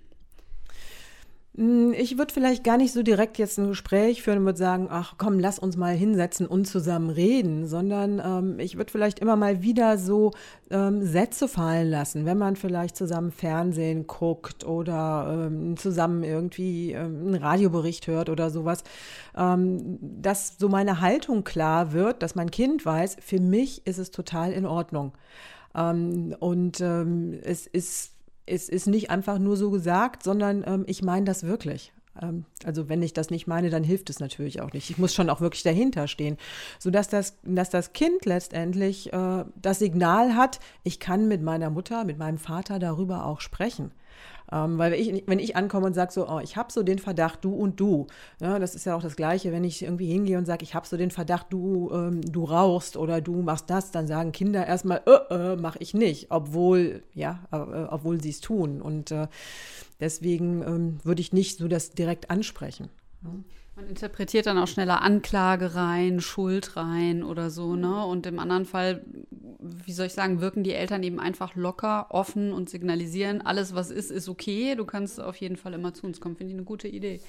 Hm, 1.55 1.93
ich 1.93 2.17
würde 2.17 2.33
vielleicht 2.33 2.65
gar 2.65 2.79
nicht 2.79 2.93
so 2.95 3.03
direkt 3.03 3.37
jetzt 3.37 3.59
ein 3.59 3.69
Gespräch 3.69 4.23
führen 4.23 4.39
und 4.39 4.45
würde 4.47 4.59
sagen, 4.59 4.89
ach 4.91 5.17
komm, 5.19 5.39
lass 5.39 5.59
uns 5.59 5.77
mal 5.77 5.95
hinsetzen 5.95 6.47
und 6.47 6.65
zusammen 6.65 7.11
reden, 7.11 7.67
sondern 7.67 8.23
ähm, 8.25 8.59
ich 8.59 8.79
würde 8.79 8.91
vielleicht 8.91 9.19
immer 9.19 9.37
mal 9.37 9.61
wieder 9.63 9.99
so 9.99 10.31
ähm, 10.71 11.05
Sätze 11.05 11.49
fallen 11.49 11.91
lassen, 11.91 12.25
wenn 12.25 12.39
man 12.39 12.57
vielleicht 12.57 12.97
zusammen 12.97 13.33
Fernsehen 13.33 14.07
guckt 14.07 14.65
oder 14.65 15.49
ähm, 15.51 15.77
zusammen 15.77 16.25
irgendwie 16.25 16.93
ähm, 16.93 17.27
einen 17.27 17.35
Radiobericht 17.35 18.07
hört 18.07 18.31
oder 18.31 18.49
sowas, 18.49 18.83
ähm, 19.37 19.99
dass 20.01 20.57
so 20.59 20.71
meine 20.71 21.03
Haltung 21.03 21.45
klar 21.45 21.93
wird, 21.93 22.23
dass 22.23 22.35
mein 22.35 22.51
Kind 22.51 22.87
weiß, 22.87 23.19
für 23.21 23.41
mich 23.41 23.87
ist 23.87 23.99
es 23.99 24.11
total 24.11 24.53
in 24.53 24.65
Ordnung. 24.65 25.13
Ähm, 25.75 26.35
und 26.41 26.81
es 26.81 27.67
ist 27.67 28.12
es 28.47 28.69
ist 28.69 28.87
nicht 28.87 29.11
einfach 29.11 29.39
nur 29.39 29.57
so 29.57 29.71
gesagt, 29.71 30.23
sondern 30.23 30.65
ähm, 30.67 30.85
ich 30.87 31.03
meine 31.03 31.25
das 31.25 31.45
wirklich. 31.45 31.93
Ähm, 32.21 32.45
also 32.65 32.89
wenn 32.89 33.03
ich 33.03 33.13
das 33.13 33.31
nicht 33.31 33.47
meine, 33.47 33.71
dann 33.71 33.85
hilft 33.85 34.11
es 34.11 34.21
natürlich 34.21 34.61
auch 34.61 34.73
nicht. 34.73 34.91
Ich 34.91 34.99
muss 34.99 35.15
schon 35.15 35.31
auch 35.31 35.41
wirklich 35.41 35.63
dahinter 35.63 36.09
stehen, 36.09 36.37
sodass 36.79 37.09
das, 37.09 37.39
dass 37.43 37.71
das 37.71 37.93
Kind 37.93 38.25
letztendlich 38.25 39.13
äh, 39.13 39.45
das 39.61 39.79
Signal 39.79 40.35
hat, 40.35 40.61
ich 40.83 41.01
kann 41.01 41.29
mit 41.29 41.43
meiner 41.43 41.71
Mutter, 41.71 42.05
mit 42.05 42.19
meinem 42.19 42.39
Vater 42.39 42.79
darüber 42.79 43.27
auch 43.27 43.41
sprechen. 43.41 43.93
Ähm, 44.53 44.77
weil 44.77 44.93
ich, 44.93 45.25
wenn 45.27 45.39
ich 45.39 45.57
ankomme 45.57 45.87
und 45.87 45.95
sage 45.95 46.13
so, 46.13 46.29
oh, 46.29 46.41
ich 46.41 46.57
habe 46.57 46.71
so 46.71 46.83
den 46.83 46.99
Verdacht, 46.99 47.45
du 47.45 47.55
und 47.55 47.81
du, 47.81 48.07
ja, 48.41 48.59
das 48.59 48.75
ist 48.75 48.85
ja 48.85 48.95
auch 48.95 49.03
das 49.03 49.17
Gleiche, 49.17 49.51
wenn 49.51 49.65
ich 49.65 49.83
irgendwie 49.83 50.07
hingehe 50.07 50.37
und 50.37 50.45
sage, 50.45 50.63
ich 50.63 50.75
habe 50.75 50.87
so 50.87 50.97
den 50.99 51.11
Verdacht, 51.11 51.47
du, 51.51 51.91
ähm, 51.93 52.21
du 52.21 52.45
rauchst 52.45 52.99
oder 52.99 53.23
du 53.23 53.41
machst 53.41 53.71
das, 53.71 53.91
dann 53.91 54.07
sagen 54.07 54.33
Kinder 54.33 54.67
erstmal, 54.67 55.01
äh, 55.07 55.53
äh, 55.53 55.57
mache 55.57 55.79
ich 55.81 55.95
nicht, 55.95 56.31
obwohl, 56.31 57.03
ja, 57.15 57.41
äh, 57.51 57.57
obwohl 57.57 58.21
sie 58.21 58.31
es 58.31 58.41
tun. 58.41 58.83
Und 58.83 59.11
äh, 59.11 59.27
deswegen 60.01 60.63
ähm, 60.63 60.99
würde 61.03 61.23
ich 61.23 61.33
nicht 61.33 61.59
so 61.59 61.67
das 61.67 61.91
direkt 61.91 62.31
ansprechen. 62.31 62.91
Ja. 63.25 63.31
Man 63.75 63.87
interpretiert 63.87 64.47
dann 64.47 64.59
auch 64.59 64.69
schneller 64.69 65.01
Anklage 65.01 65.75
rein, 65.75 66.21
Schuld 66.21 66.77
rein 66.77 67.23
oder 67.23 67.49
so, 67.49 67.75
ne? 67.75 68.05
Und 68.05 68.27
im 68.27 68.39
anderen 68.39 68.67
Fall, 68.67 69.03
wie 69.61 69.93
soll 69.93 70.07
ich 70.07 70.13
sagen, 70.13 70.43
wirken 70.43 70.63
die 70.63 70.75
Eltern 70.75 71.03
eben 71.03 71.19
einfach 71.19 71.55
locker, 71.55 72.09
offen 72.11 72.53
und 72.53 72.69
signalisieren, 72.69 73.41
alles, 73.41 73.75
was 73.75 73.91
ist, 73.91 74.11
ist 74.11 74.29
okay. 74.29 74.75
Du 74.75 74.85
kannst 74.85 75.21
auf 75.21 75.37
jeden 75.37 75.57
Fall 75.57 75.73
immer 75.73 75.95
zu 75.95 76.07
uns 76.07 76.21
kommen. 76.21 76.37
Finde 76.37 76.53
ich 76.53 76.57
eine 76.57 76.65
gute 76.65 76.89
Idee 76.89 77.21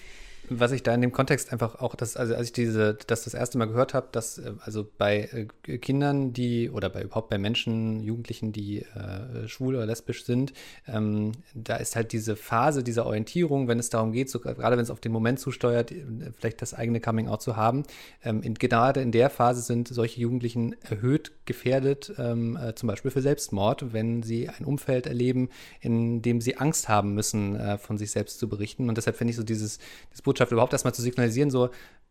was 0.49 0.71
ich 0.71 0.83
da 0.83 0.93
in 0.93 1.01
dem 1.01 1.11
Kontext 1.11 1.51
einfach 1.51 1.75
auch, 1.75 1.95
das, 1.95 2.17
also 2.17 2.35
als 2.35 2.47
ich 2.47 2.53
diese, 2.53 2.97
das 3.07 3.23
das 3.23 3.33
erste 3.33 3.57
Mal 3.57 3.65
gehört 3.65 3.93
habe, 3.93 4.07
dass 4.11 4.37
äh, 4.37 4.53
also 4.61 4.85
bei 4.97 5.47
äh, 5.67 5.77
Kindern, 5.77 6.33
die 6.33 6.69
oder 6.69 6.89
bei 6.89 7.01
überhaupt 7.03 7.29
bei 7.29 7.37
Menschen, 7.37 8.01
Jugendlichen, 8.01 8.51
die 8.51 8.79
äh, 8.81 9.47
schwul 9.47 9.75
oder 9.75 9.85
lesbisch 9.85 10.25
sind, 10.25 10.53
ähm, 10.87 11.31
da 11.53 11.77
ist 11.77 11.95
halt 11.95 12.11
diese 12.11 12.35
Phase 12.35 12.83
dieser 12.83 13.05
Orientierung, 13.05 13.67
wenn 13.67 13.79
es 13.79 13.89
darum 13.89 14.11
geht, 14.11 14.29
so, 14.29 14.39
gerade 14.39 14.75
wenn 14.75 14.83
es 14.83 14.89
auf 14.89 14.99
den 14.99 15.11
Moment 15.11 15.39
zusteuert, 15.39 15.91
äh, 15.91 16.03
vielleicht 16.37 16.61
das 16.61 16.73
eigene 16.73 16.99
Coming 16.99 17.27
Out 17.27 17.41
zu 17.41 17.55
haben, 17.55 17.83
ähm, 18.23 18.41
in, 18.41 18.55
gerade 18.55 19.01
in 19.01 19.11
der 19.11 19.29
Phase 19.29 19.61
sind 19.61 19.87
solche 19.87 20.19
Jugendlichen 20.19 20.75
erhöht 20.83 21.31
gefährdet, 21.45 22.13
ähm, 22.17 22.57
äh, 22.57 22.75
zum 22.75 22.87
Beispiel 22.87 23.11
für 23.11 23.21
Selbstmord, 23.21 23.93
wenn 23.93 24.23
sie 24.23 24.49
ein 24.49 24.65
Umfeld 24.65 25.07
erleben, 25.07 25.49
in 25.81 26.21
dem 26.21 26.41
sie 26.41 26.57
Angst 26.57 26.89
haben 26.89 27.13
müssen, 27.13 27.55
äh, 27.55 27.77
von 27.77 27.97
sich 27.97 28.11
selbst 28.11 28.39
zu 28.39 28.47
berichten. 28.47 28.89
Und 28.89 28.97
deshalb 28.97 29.17
finde 29.17 29.31
ich 29.31 29.37
so 29.37 29.43
dieses, 29.43 29.79
dieses 30.11 30.21
Botschaft 30.33 30.51
überhaupt 30.51 30.74
erstmal 30.74 30.94
zu 30.94 31.01
signalisieren, 31.01 31.51
so, 31.51 31.69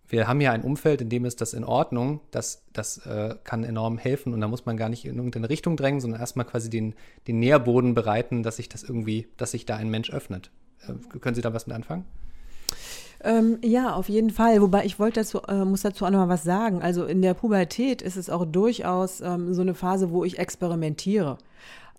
wir 0.08 0.28
haben 0.28 0.40
hier 0.40 0.52
ein 0.52 0.62
Umfeld, 0.62 1.00
in 1.00 1.08
dem 1.08 1.24
ist 1.24 1.40
das 1.40 1.54
in 1.54 1.64
Ordnung, 1.64 2.20
das, 2.30 2.64
das 2.72 2.98
äh, 3.06 3.34
kann 3.44 3.64
enorm 3.64 3.98
helfen 3.98 4.32
und 4.32 4.40
da 4.40 4.48
muss 4.48 4.66
man 4.66 4.76
gar 4.76 4.88
nicht 4.88 5.04
in 5.04 5.16
irgendeine 5.16 5.48
Richtung 5.48 5.76
drängen, 5.76 6.00
sondern 6.00 6.20
erstmal 6.20 6.46
quasi 6.46 6.70
den, 6.70 6.94
den 7.26 7.40
Nährboden 7.40 7.94
bereiten, 7.94 8.42
dass 8.42 8.56
sich 8.56 8.68
das 8.68 8.82
irgendwie, 8.82 9.28
dass 9.36 9.52
sich 9.52 9.66
da 9.66 9.76
ein 9.76 9.90
Mensch 9.90 10.10
öffnet. 10.10 10.50
Äh, 10.86 11.18
können 11.18 11.34
Sie 11.34 11.40
da 11.40 11.52
was 11.52 11.66
mit 11.66 11.74
anfangen? 11.74 12.04
Ähm, 13.24 13.58
ja, 13.62 13.94
auf 13.94 14.08
jeden 14.08 14.30
Fall. 14.30 14.60
Wobei 14.60 14.84
ich 14.84 14.98
wollte 14.98 15.20
dazu, 15.20 15.40
äh, 15.42 15.64
muss 15.64 15.82
dazu 15.82 16.04
auch 16.04 16.10
noch 16.10 16.18
mal 16.18 16.28
was 16.28 16.42
sagen. 16.42 16.82
Also 16.82 17.04
in 17.04 17.22
der 17.22 17.34
Pubertät 17.34 18.02
ist 18.02 18.16
es 18.16 18.28
auch 18.28 18.44
durchaus 18.44 19.20
ähm, 19.20 19.54
so 19.54 19.62
eine 19.62 19.74
Phase, 19.74 20.10
wo 20.10 20.24
ich 20.24 20.38
experimentiere 20.38 21.38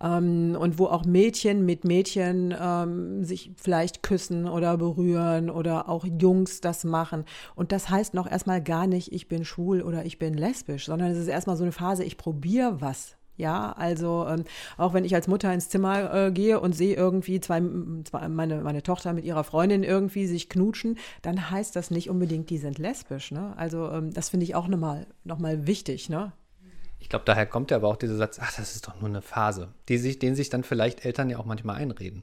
ähm, 0.00 0.56
und 0.58 0.78
wo 0.78 0.86
auch 0.86 1.04
Mädchen 1.04 1.64
mit 1.64 1.84
Mädchen 1.84 2.54
ähm, 2.58 3.24
sich 3.24 3.52
vielleicht 3.56 4.02
küssen 4.02 4.48
oder 4.48 4.76
berühren 4.76 5.50
oder 5.50 5.88
auch 5.88 6.04
Jungs 6.04 6.60
das 6.60 6.84
machen. 6.84 7.24
Und 7.54 7.72
das 7.72 7.90
heißt 7.90 8.14
noch 8.14 8.30
erstmal 8.30 8.62
gar 8.62 8.86
nicht, 8.86 9.12
ich 9.12 9.28
bin 9.28 9.44
schwul 9.44 9.82
oder 9.82 10.04
ich 10.04 10.18
bin 10.18 10.34
lesbisch, 10.34 10.86
sondern 10.86 11.10
es 11.10 11.18
ist 11.18 11.28
erstmal 11.28 11.56
so 11.56 11.64
eine 11.64 11.72
Phase, 11.72 12.04
ich 12.04 12.16
probiere 12.16 12.80
was 12.80 13.16
ja, 13.36 13.72
also 13.72 14.26
ähm, 14.28 14.44
auch 14.76 14.94
wenn 14.94 15.04
ich 15.04 15.14
als 15.14 15.26
Mutter 15.26 15.52
ins 15.52 15.68
Zimmer 15.68 16.14
äh, 16.14 16.30
gehe 16.30 16.60
und 16.60 16.74
sehe 16.74 16.94
irgendwie 16.94 17.40
zwei, 17.40 17.60
zwei, 18.04 18.28
meine, 18.28 18.60
meine 18.60 18.82
Tochter 18.82 19.12
mit 19.12 19.24
ihrer 19.24 19.42
Freundin 19.42 19.82
irgendwie 19.82 20.26
sich 20.26 20.48
knutschen, 20.48 20.98
dann 21.22 21.50
heißt 21.50 21.74
das 21.74 21.90
nicht 21.90 22.10
unbedingt, 22.10 22.48
die 22.50 22.58
sind 22.58 22.78
lesbisch. 22.78 23.32
Ne? 23.32 23.52
Also 23.56 23.90
ähm, 23.90 24.12
das 24.12 24.28
finde 24.28 24.44
ich 24.44 24.54
auch 24.54 24.68
nochmal 24.68 25.06
noch 25.24 25.40
mal 25.40 25.66
wichtig. 25.66 26.08
Ne? 26.08 26.32
Ich 27.04 27.10
glaube, 27.10 27.26
daher 27.26 27.44
kommt 27.44 27.70
ja 27.70 27.76
aber 27.76 27.88
auch 27.88 27.96
dieser 27.96 28.16
Satz, 28.16 28.38
ach, 28.40 28.56
das 28.56 28.74
ist 28.74 28.88
doch 28.88 28.98
nur 28.98 29.10
eine 29.10 29.20
Phase, 29.20 29.68
die 29.90 29.98
sich, 29.98 30.18
den 30.18 30.34
sich 30.34 30.48
dann 30.48 30.64
vielleicht 30.64 31.04
Eltern 31.04 31.28
ja 31.28 31.38
auch 31.38 31.44
manchmal 31.44 31.76
einreden. 31.76 32.22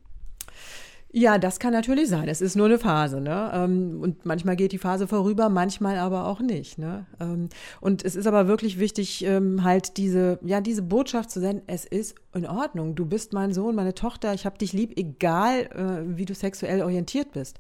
Ja, 1.12 1.38
das 1.38 1.60
kann 1.60 1.72
natürlich 1.72 2.10
sein. 2.10 2.28
Es 2.28 2.42
ist 2.42 2.56
nur 2.56 2.66
eine 2.66 2.80
Phase, 2.80 3.22
ne? 3.22 3.52
Ähm, 3.54 4.00
und 4.02 4.26
manchmal 4.26 4.56
geht 4.56 4.72
die 4.72 4.80
Phase 4.80 5.08
vorüber, 5.08 5.50
manchmal 5.50 6.00
aber 6.00 6.26
auch 6.26 6.40
nicht. 6.40 6.80
Ne? 6.80 7.06
Ähm, 7.20 7.50
und 7.80 8.04
es 8.04 8.16
ist 8.16 8.26
aber 8.26 8.48
wirklich 8.48 8.80
wichtig, 8.80 9.24
ähm, 9.24 9.64
halt 9.64 9.98
diese, 9.98 10.40
ja, 10.42 10.62
diese 10.62 10.82
Botschaft 10.82 11.30
zu 11.30 11.40
senden, 11.40 11.62
es 11.68 11.86
ist 11.86 12.16
in 12.34 12.48
Ordnung. 12.48 12.96
Du 12.96 13.06
bist 13.06 13.34
mein 13.34 13.54
Sohn, 13.54 13.76
meine 13.76 13.94
Tochter, 13.94 14.34
ich 14.34 14.48
habe 14.48 14.58
dich 14.58 14.74
lieb, 14.74 14.98
egal 14.98 15.68
äh, 15.76 16.18
wie 16.18 16.26
du 16.26 16.34
sexuell 16.34 16.82
orientiert 16.82 17.34
bist. 17.34 17.60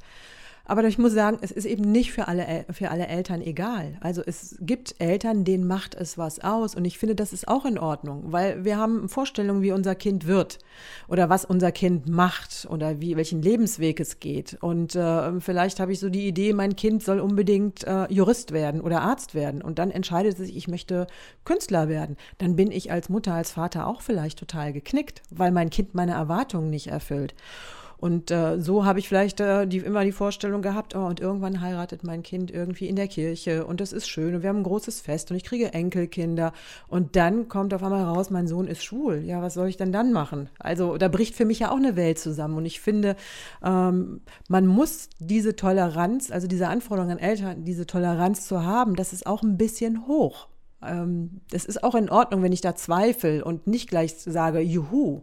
Aber 0.65 0.83
ich 0.83 0.97
muss 0.97 1.13
sagen, 1.13 1.37
es 1.41 1.51
ist 1.51 1.65
eben 1.65 1.91
nicht 1.91 2.11
für 2.11 2.27
alle, 2.27 2.65
für 2.71 2.91
alle 2.91 3.07
Eltern 3.07 3.41
egal. 3.41 3.97
Also 4.01 4.21
es 4.25 4.57
gibt 4.61 4.95
Eltern, 4.99 5.43
denen 5.43 5.67
macht 5.67 5.95
es 5.95 6.17
was 6.17 6.39
aus. 6.39 6.75
Und 6.75 6.85
ich 6.85 6.97
finde, 6.97 7.15
das 7.15 7.33
ist 7.33 7.47
auch 7.47 7.65
in 7.65 7.77
Ordnung, 7.77 8.31
weil 8.31 8.63
wir 8.63 8.77
haben 8.77 9.09
Vorstellungen, 9.09 9.61
wie 9.61 9.71
unser 9.71 9.95
Kind 9.95 10.27
wird 10.27 10.59
oder 11.07 11.29
was 11.29 11.45
unser 11.45 11.71
Kind 11.71 12.07
macht 12.07 12.67
oder 12.69 13.01
wie, 13.01 13.17
welchen 13.17 13.41
Lebensweg 13.41 13.99
es 13.99 14.19
geht. 14.19 14.57
Und 14.61 14.95
äh, 14.95 15.39
vielleicht 15.39 15.79
habe 15.79 15.91
ich 15.91 15.99
so 15.99 16.09
die 16.09 16.27
Idee, 16.27 16.53
mein 16.53 16.75
Kind 16.75 17.03
soll 17.03 17.19
unbedingt 17.19 17.83
äh, 17.83 18.11
Jurist 18.11 18.51
werden 18.51 18.81
oder 18.81 19.01
Arzt 19.01 19.33
werden. 19.33 19.61
Und 19.61 19.79
dann 19.79 19.91
entscheidet 19.91 20.37
sich, 20.37 20.55
ich 20.55 20.67
möchte 20.67 21.07
Künstler 21.43 21.89
werden. 21.89 22.17
Dann 22.37 22.55
bin 22.55 22.71
ich 22.71 22.91
als 22.91 23.09
Mutter, 23.09 23.33
als 23.33 23.51
Vater 23.51 23.87
auch 23.87 24.01
vielleicht 24.01 24.39
total 24.39 24.73
geknickt, 24.73 25.21
weil 25.31 25.51
mein 25.51 25.69
Kind 25.69 25.95
meine 25.95 26.13
Erwartungen 26.13 26.69
nicht 26.69 26.87
erfüllt. 26.87 27.33
Und 28.01 28.31
äh, 28.31 28.59
so 28.59 28.83
habe 28.83 28.97
ich 28.97 29.07
vielleicht 29.07 29.39
äh, 29.41 29.67
die, 29.67 29.77
immer 29.77 30.03
die 30.03 30.11
Vorstellung 30.11 30.63
gehabt, 30.63 30.95
oh, 30.95 31.05
und 31.05 31.19
irgendwann 31.19 31.61
heiratet 31.61 32.03
mein 32.03 32.23
Kind 32.23 32.49
irgendwie 32.49 32.87
in 32.87 32.95
der 32.95 33.07
Kirche 33.07 33.63
und 33.67 33.79
das 33.79 33.93
ist 33.93 34.09
schön 34.09 34.33
und 34.33 34.41
wir 34.41 34.49
haben 34.49 34.61
ein 34.61 34.63
großes 34.63 35.01
Fest 35.01 35.29
und 35.29 35.37
ich 35.37 35.43
kriege 35.43 35.71
Enkelkinder. 35.71 36.51
Und 36.87 37.15
dann 37.15 37.47
kommt 37.47 37.75
auf 37.75 37.83
einmal 37.83 38.03
raus, 38.03 38.31
mein 38.31 38.47
Sohn 38.47 38.65
ist 38.65 38.83
schwul. 38.83 39.21
Ja, 39.23 39.43
was 39.43 39.53
soll 39.53 39.67
ich 39.67 39.77
denn 39.77 39.91
dann 39.91 40.13
machen? 40.13 40.49
Also 40.57 40.97
da 40.97 41.09
bricht 41.09 41.35
für 41.35 41.45
mich 41.45 41.59
ja 41.59 41.69
auch 41.69 41.77
eine 41.77 41.95
Welt 41.95 42.17
zusammen. 42.17 42.57
Und 42.57 42.65
ich 42.65 42.81
finde, 42.81 43.15
ähm, 43.63 44.21
man 44.49 44.65
muss 44.65 45.09
diese 45.19 45.55
Toleranz, 45.55 46.31
also 46.31 46.47
diese 46.47 46.69
Anforderungen 46.69 47.19
an 47.19 47.19
Eltern, 47.19 47.65
diese 47.65 47.85
Toleranz 47.85 48.47
zu 48.47 48.65
haben, 48.65 48.95
das 48.95 49.13
ist 49.13 49.27
auch 49.27 49.43
ein 49.43 49.57
bisschen 49.57 50.07
hoch. 50.07 50.47
Ähm, 50.83 51.41
es 51.51 51.65
ist 51.65 51.83
auch 51.83 51.93
in 51.93 52.09
Ordnung, 52.09 52.41
wenn 52.41 52.51
ich 52.51 52.61
da 52.61 52.75
zweifle 52.75 53.45
und 53.45 53.67
nicht 53.67 53.91
gleich 53.91 54.15
sage, 54.15 54.59
juhu. 54.59 55.21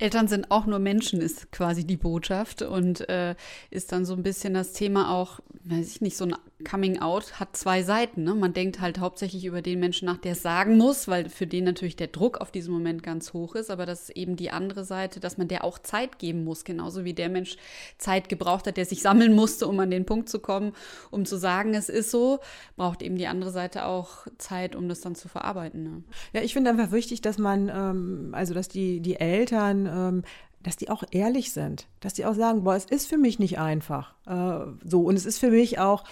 Eltern 0.00 0.28
sind 0.28 0.50
auch 0.50 0.66
nur 0.66 0.78
Menschen, 0.78 1.20
ist 1.20 1.52
quasi 1.52 1.86
die 1.86 1.96
Botschaft 1.96 2.62
und 2.62 3.08
äh, 3.08 3.34
ist 3.70 3.92
dann 3.92 4.04
so 4.04 4.14
ein 4.14 4.22
bisschen 4.22 4.54
das 4.54 4.72
Thema 4.72 5.12
auch, 5.12 5.40
weiß 5.64 5.88
ich 5.88 6.00
nicht, 6.00 6.16
so 6.16 6.24
ein 6.24 6.34
Coming 6.68 7.00
Out 7.00 7.40
hat 7.40 7.56
zwei 7.56 7.82
Seiten. 7.82 8.24
Ne? 8.24 8.34
Man 8.34 8.52
denkt 8.52 8.80
halt 8.80 8.98
hauptsächlich 8.98 9.44
über 9.44 9.62
den 9.62 9.80
Menschen 9.80 10.06
nach, 10.06 10.18
der 10.18 10.32
es 10.32 10.42
sagen 10.42 10.76
muss, 10.76 11.08
weil 11.08 11.28
für 11.28 11.46
den 11.46 11.64
natürlich 11.64 11.96
der 11.96 12.08
Druck 12.08 12.38
auf 12.40 12.50
diesen 12.50 12.72
Moment 12.72 13.02
ganz 13.02 13.32
hoch 13.32 13.54
ist, 13.54 13.70
aber 13.70 13.86
das 13.86 14.02
ist 14.02 14.16
eben 14.16 14.36
die 14.36 14.50
andere 14.50 14.84
Seite, 14.84 15.20
dass 15.20 15.38
man 15.38 15.48
der 15.48 15.64
auch 15.64 15.78
Zeit 15.78 16.18
geben 16.18 16.44
muss, 16.44 16.64
genauso 16.64 17.04
wie 17.04 17.14
der 17.14 17.28
Mensch 17.28 17.56
Zeit 17.98 18.28
gebraucht 18.28 18.66
hat, 18.66 18.76
der 18.76 18.84
sich 18.84 19.02
sammeln 19.02 19.34
musste, 19.34 19.66
um 19.66 19.78
an 19.80 19.90
den 19.90 20.06
Punkt 20.06 20.28
zu 20.28 20.38
kommen, 20.38 20.72
um 21.10 21.24
zu 21.24 21.36
sagen, 21.36 21.74
es 21.74 21.88
ist 21.88 22.10
so, 22.10 22.40
braucht 22.76 23.02
eben 23.02 23.16
die 23.16 23.26
andere 23.26 23.50
Seite 23.50 23.86
auch 23.86 24.26
Zeit, 24.38 24.76
um 24.76 24.88
das 24.88 25.00
dann 25.00 25.14
zu 25.14 25.28
verarbeiten. 25.28 25.82
Ne? 25.82 26.02
Ja, 26.32 26.42
ich 26.42 26.52
finde 26.52 26.70
einfach 26.70 26.92
wichtig, 26.92 27.20
dass 27.20 27.38
man, 27.38 27.68
ähm, 27.68 28.30
also 28.32 28.54
dass 28.54 28.68
die, 28.68 29.00
die 29.00 29.16
Eltern 29.16 29.86
ähm, 29.86 30.22
dass 30.62 30.76
die 30.76 30.90
auch 30.90 31.04
ehrlich 31.10 31.52
sind, 31.52 31.86
dass 32.00 32.14
die 32.14 32.26
auch 32.26 32.34
sagen, 32.34 32.64
boah, 32.64 32.74
es 32.74 32.84
ist 32.84 33.06
für 33.06 33.18
mich 33.18 33.38
nicht 33.38 33.58
einfach. 33.58 34.14
Äh, 34.26 34.70
so, 34.84 35.02
und 35.02 35.16
es 35.16 35.26
ist 35.26 35.38
für 35.38 35.50
mich 35.50 35.78
auch 35.78 36.04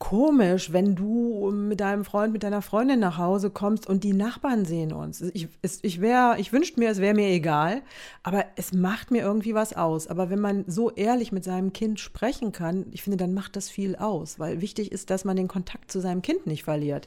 komisch, 0.00 0.72
wenn 0.72 0.96
du 0.96 1.52
mit 1.52 1.80
deinem 1.80 2.04
Freund, 2.04 2.32
mit 2.32 2.42
deiner 2.42 2.62
Freundin 2.62 2.98
nach 3.00 3.18
Hause 3.18 3.50
kommst 3.50 3.86
und 3.86 4.02
die 4.02 4.14
Nachbarn 4.14 4.64
sehen 4.64 4.92
uns. 4.92 5.20
Ich, 5.20 5.46
ich, 5.82 6.00
wär, 6.00 6.36
ich 6.38 6.52
wünschte 6.54 6.80
mir, 6.80 6.88
es 6.88 7.00
wäre 7.00 7.14
mir 7.14 7.28
egal, 7.28 7.82
aber 8.22 8.46
es 8.56 8.72
macht 8.72 9.10
mir 9.10 9.20
irgendwie 9.20 9.54
was 9.54 9.74
aus. 9.74 10.08
Aber 10.08 10.30
wenn 10.30 10.40
man 10.40 10.64
so 10.66 10.90
ehrlich 10.90 11.32
mit 11.32 11.44
seinem 11.44 11.74
Kind 11.74 12.00
sprechen 12.00 12.50
kann, 12.50 12.86
ich 12.92 13.02
finde, 13.02 13.18
dann 13.18 13.34
macht 13.34 13.56
das 13.56 13.68
viel 13.68 13.94
aus, 13.94 14.38
weil 14.38 14.62
wichtig 14.62 14.90
ist, 14.90 15.10
dass 15.10 15.26
man 15.26 15.36
den 15.36 15.48
Kontakt 15.48 15.92
zu 15.92 16.00
seinem 16.00 16.22
Kind 16.22 16.46
nicht 16.46 16.64
verliert. 16.64 17.06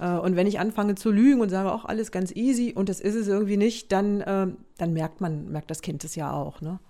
Äh, 0.00 0.10
und 0.10 0.34
wenn 0.34 0.48
ich 0.48 0.58
anfange 0.58 0.96
zu 0.96 1.12
lügen 1.12 1.40
und 1.40 1.48
sage, 1.48 1.72
auch 1.72 1.84
alles 1.84 2.10
ganz 2.10 2.34
easy 2.34 2.72
und 2.74 2.88
das 2.88 3.00
ist 3.00 3.14
es 3.14 3.28
irgendwie 3.28 3.56
nicht, 3.56 3.92
dann, 3.92 4.20
äh, 4.20 4.48
dann 4.78 4.92
merkt 4.92 5.20
man, 5.20 5.50
merkt 5.52 5.70
das 5.70 5.80
Kind 5.80 6.02
es 6.02 6.16
ja 6.16 6.32
auch. 6.32 6.60
Ne? 6.60 6.80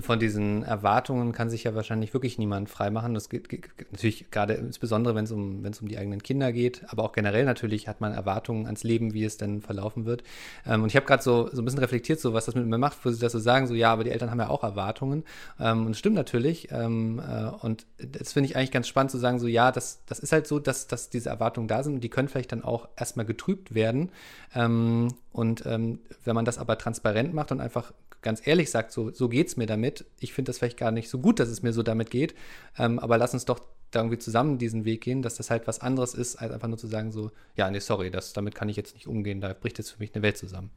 Von 0.00 0.20
diesen 0.20 0.62
Erwartungen 0.62 1.32
kann 1.32 1.50
sich 1.50 1.64
ja 1.64 1.74
wahrscheinlich 1.74 2.14
wirklich 2.14 2.38
niemand 2.38 2.70
freimachen. 2.70 3.12
Das 3.12 3.28
geht, 3.28 3.48
geht 3.48 3.70
natürlich 3.90 4.30
gerade 4.30 4.54
insbesondere, 4.54 5.16
wenn 5.16 5.24
es 5.24 5.32
um, 5.32 5.64
um 5.64 5.88
die 5.88 5.98
eigenen 5.98 6.22
Kinder 6.22 6.52
geht, 6.52 6.82
aber 6.88 7.02
auch 7.02 7.10
generell 7.10 7.44
natürlich 7.44 7.88
hat 7.88 8.00
man 8.00 8.12
Erwartungen 8.12 8.66
ans 8.66 8.84
Leben, 8.84 9.14
wie 9.14 9.24
es 9.24 9.36
denn 9.36 9.62
verlaufen 9.62 10.04
wird. 10.04 10.22
Ähm, 10.64 10.84
und 10.84 10.90
ich 10.90 10.96
habe 10.96 11.06
gerade 11.06 11.24
so, 11.24 11.48
so 11.50 11.60
ein 11.60 11.64
bisschen 11.64 11.80
reflektiert, 11.80 12.20
so 12.20 12.32
was 12.32 12.46
das 12.46 12.54
mit 12.54 12.66
mir 12.66 12.78
macht, 12.78 13.04
wo 13.04 13.10
sie 13.10 13.18
das 13.18 13.32
so 13.32 13.40
sagen, 13.40 13.66
so 13.66 13.74
ja, 13.74 13.92
aber 13.92 14.04
die 14.04 14.10
Eltern 14.10 14.30
haben 14.30 14.38
ja 14.38 14.48
auch 14.48 14.62
Erwartungen. 14.62 15.24
Ähm, 15.58 15.86
und 15.86 15.92
es 15.92 15.98
stimmt 15.98 16.14
natürlich. 16.14 16.68
Ähm, 16.70 17.20
äh, 17.20 17.46
und 17.64 17.86
das 17.98 18.32
finde 18.32 18.48
ich 18.48 18.56
eigentlich 18.56 18.70
ganz 18.70 18.86
spannend 18.86 19.10
zu 19.10 19.18
sagen, 19.18 19.40
so 19.40 19.48
ja, 19.48 19.72
das, 19.72 20.04
das 20.06 20.20
ist 20.20 20.30
halt 20.30 20.46
so, 20.46 20.60
dass, 20.60 20.86
dass 20.86 21.10
diese 21.10 21.30
Erwartungen 21.30 21.66
da 21.66 21.82
sind 21.82 21.94
und 21.94 22.00
die 22.04 22.10
können 22.10 22.28
vielleicht 22.28 22.52
dann 22.52 22.62
auch 22.62 22.88
erstmal 22.96 23.26
getrübt 23.26 23.74
werden. 23.74 24.12
Ähm, 24.54 25.08
und 25.32 25.66
ähm, 25.66 25.98
wenn 26.24 26.36
man 26.36 26.44
das 26.44 26.58
aber 26.58 26.78
transparent 26.78 27.34
macht 27.34 27.50
und 27.50 27.60
einfach 27.60 27.92
ganz 28.24 28.44
ehrlich 28.44 28.70
sagt, 28.70 28.90
so, 28.90 29.12
so 29.12 29.28
geht 29.28 29.46
es 29.46 29.56
mir 29.56 29.66
damit. 29.66 30.04
Ich 30.18 30.32
finde 30.32 30.48
das 30.48 30.58
vielleicht 30.58 30.78
gar 30.78 30.90
nicht 30.90 31.08
so 31.08 31.20
gut, 31.20 31.38
dass 31.38 31.48
es 31.48 31.62
mir 31.62 31.72
so 31.72 31.84
damit 31.84 32.10
geht, 32.10 32.34
ähm, 32.76 32.98
aber 32.98 33.18
lass 33.18 33.34
uns 33.34 33.44
doch 33.44 33.60
da 33.92 34.00
irgendwie 34.00 34.18
zusammen 34.18 34.58
diesen 34.58 34.84
Weg 34.84 35.02
gehen, 35.02 35.22
dass 35.22 35.36
das 35.36 35.50
halt 35.50 35.68
was 35.68 35.80
anderes 35.80 36.14
ist, 36.14 36.36
als 36.36 36.52
einfach 36.52 36.66
nur 36.66 36.78
zu 36.78 36.88
sagen, 36.88 37.12
so, 37.12 37.30
ja, 37.54 37.70
nee, 37.70 37.78
sorry, 37.78 38.10
das, 38.10 38.32
damit 38.32 38.56
kann 38.56 38.68
ich 38.68 38.76
jetzt 38.76 38.94
nicht 38.94 39.06
umgehen, 39.06 39.40
da 39.40 39.52
bricht 39.52 39.78
jetzt 39.78 39.90
für 39.90 40.00
mich 40.00 40.12
eine 40.14 40.22
Welt 40.22 40.36
zusammen. 40.36 40.70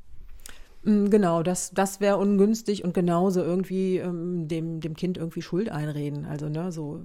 Mm, 0.87 1.09
genau, 1.09 1.43
das, 1.43 1.71
das 1.71 1.99
wäre 1.99 2.15
ungünstig 2.17 2.85
und 2.85 2.93
genauso 2.93 3.41
irgendwie 3.41 3.97
ähm, 3.97 4.47
dem, 4.47 4.79
dem 4.79 4.95
Kind 4.95 5.17
irgendwie 5.17 5.41
Schuld 5.41 5.69
einreden. 5.69 6.25
Also, 6.25 6.47
ne, 6.47 6.71
so, 6.71 7.01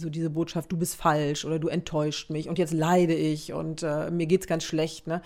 so 0.00 0.10
diese 0.10 0.28
Botschaft, 0.28 0.72
du 0.72 0.76
bist 0.76 0.96
falsch 0.96 1.44
oder 1.44 1.60
du 1.60 1.68
enttäuscht 1.68 2.30
mich 2.30 2.48
und 2.48 2.58
jetzt 2.58 2.72
leide 2.72 3.14
ich 3.14 3.52
und 3.52 3.84
äh, 3.84 4.10
mir 4.10 4.26
geht's 4.26 4.48
ganz 4.48 4.64
schlecht, 4.64 5.06
ne? 5.06 5.22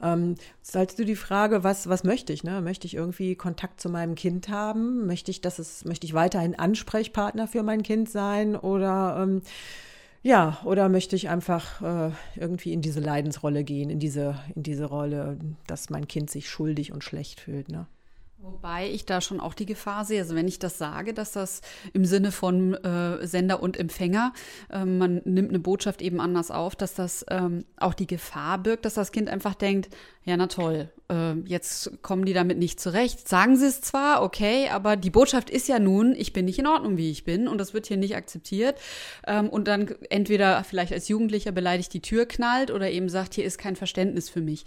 Ähm, 0.00 0.36
stellst 0.64 0.98
du 1.00 1.04
die 1.04 1.16
Frage, 1.16 1.64
was, 1.64 1.88
was 1.88 2.04
möchte 2.04 2.32
ich, 2.32 2.44
ne? 2.44 2.60
Möchte 2.60 2.86
ich 2.86 2.94
irgendwie 2.94 3.34
Kontakt 3.34 3.80
zu 3.80 3.88
meinem 3.88 4.14
Kind 4.14 4.48
haben? 4.48 5.06
Möchte 5.06 5.32
ich, 5.32 5.40
dass 5.40 5.58
es, 5.58 5.84
möchte 5.84 6.06
ich 6.06 6.14
weiterhin 6.14 6.56
Ansprechpartner 6.56 7.48
für 7.48 7.64
mein 7.64 7.82
Kind 7.82 8.08
sein 8.08 8.54
oder 8.54 9.18
ähm, 9.20 9.42
ja, 10.22 10.60
oder 10.64 10.88
möchte 10.88 11.16
ich 11.16 11.28
einfach 11.28 11.82
äh, 11.82 12.12
irgendwie 12.36 12.72
in 12.72 12.80
diese 12.80 13.00
Leidensrolle 13.00 13.64
gehen, 13.64 13.90
in 13.90 13.98
diese, 13.98 14.36
in 14.54 14.62
diese 14.62 14.84
Rolle, 14.84 15.38
dass 15.66 15.90
mein 15.90 16.06
Kind 16.06 16.30
sich 16.30 16.48
schuldig 16.48 16.92
und 16.92 17.02
schlecht 17.02 17.40
fühlt, 17.40 17.68
ne? 17.68 17.86
Wobei 18.44 18.90
ich 18.90 19.06
da 19.06 19.20
schon 19.20 19.38
auch 19.38 19.54
die 19.54 19.66
Gefahr 19.66 20.04
sehe, 20.04 20.20
also 20.20 20.34
wenn 20.34 20.48
ich 20.48 20.58
das 20.58 20.76
sage, 20.76 21.14
dass 21.14 21.30
das 21.30 21.60
im 21.92 22.04
Sinne 22.04 22.32
von 22.32 22.74
äh, 22.74 23.24
Sender 23.24 23.62
und 23.62 23.76
Empfänger, 23.78 24.32
äh, 24.68 24.84
man 24.84 25.22
nimmt 25.24 25.50
eine 25.50 25.60
Botschaft 25.60 26.02
eben 26.02 26.20
anders 26.20 26.50
auf, 26.50 26.74
dass 26.74 26.94
das 26.94 27.24
ähm, 27.30 27.64
auch 27.76 27.94
die 27.94 28.08
Gefahr 28.08 28.58
birgt, 28.58 28.84
dass 28.84 28.94
das 28.94 29.12
Kind 29.12 29.28
einfach 29.28 29.54
denkt, 29.54 29.90
ja, 30.24 30.36
na 30.36 30.46
toll, 30.46 30.88
äh, 31.08 31.34
jetzt 31.46 32.02
kommen 32.02 32.24
die 32.24 32.32
damit 32.32 32.56
nicht 32.56 32.78
zurecht. 32.78 33.28
Sagen 33.28 33.56
sie 33.56 33.66
es 33.66 33.80
zwar, 33.80 34.22
okay, 34.22 34.68
aber 34.68 34.96
die 34.96 35.10
Botschaft 35.10 35.50
ist 35.50 35.66
ja 35.66 35.80
nun, 35.80 36.14
ich 36.16 36.32
bin 36.32 36.44
nicht 36.44 36.60
in 36.60 36.66
Ordnung, 36.66 36.96
wie 36.96 37.10
ich 37.10 37.24
bin 37.24 37.48
und 37.48 37.58
das 37.58 37.74
wird 37.74 37.86
hier 37.86 37.96
nicht 37.96 38.14
akzeptiert. 38.14 38.78
Ähm, 39.26 39.48
und 39.48 39.66
dann 39.66 39.88
entweder 40.10 40.62
vielleicht 40.62 40.92
als 40.92 41.08
Jugendlicher 41.08 41.50
beleidigt 41.50 41.92
die 41.92 42.02
Tür 42.02 42.26
knallt 42.26 42.70
oder 42.70 42.90
eben 42.90 43.08
sagt, 43.08 43.34
hier 43.34 43.44
ist 43.44 43.58
kein 43.58 43.74
Verständnis 43.74 44.30
für 44.30 44.40
mich. 44.40 44.64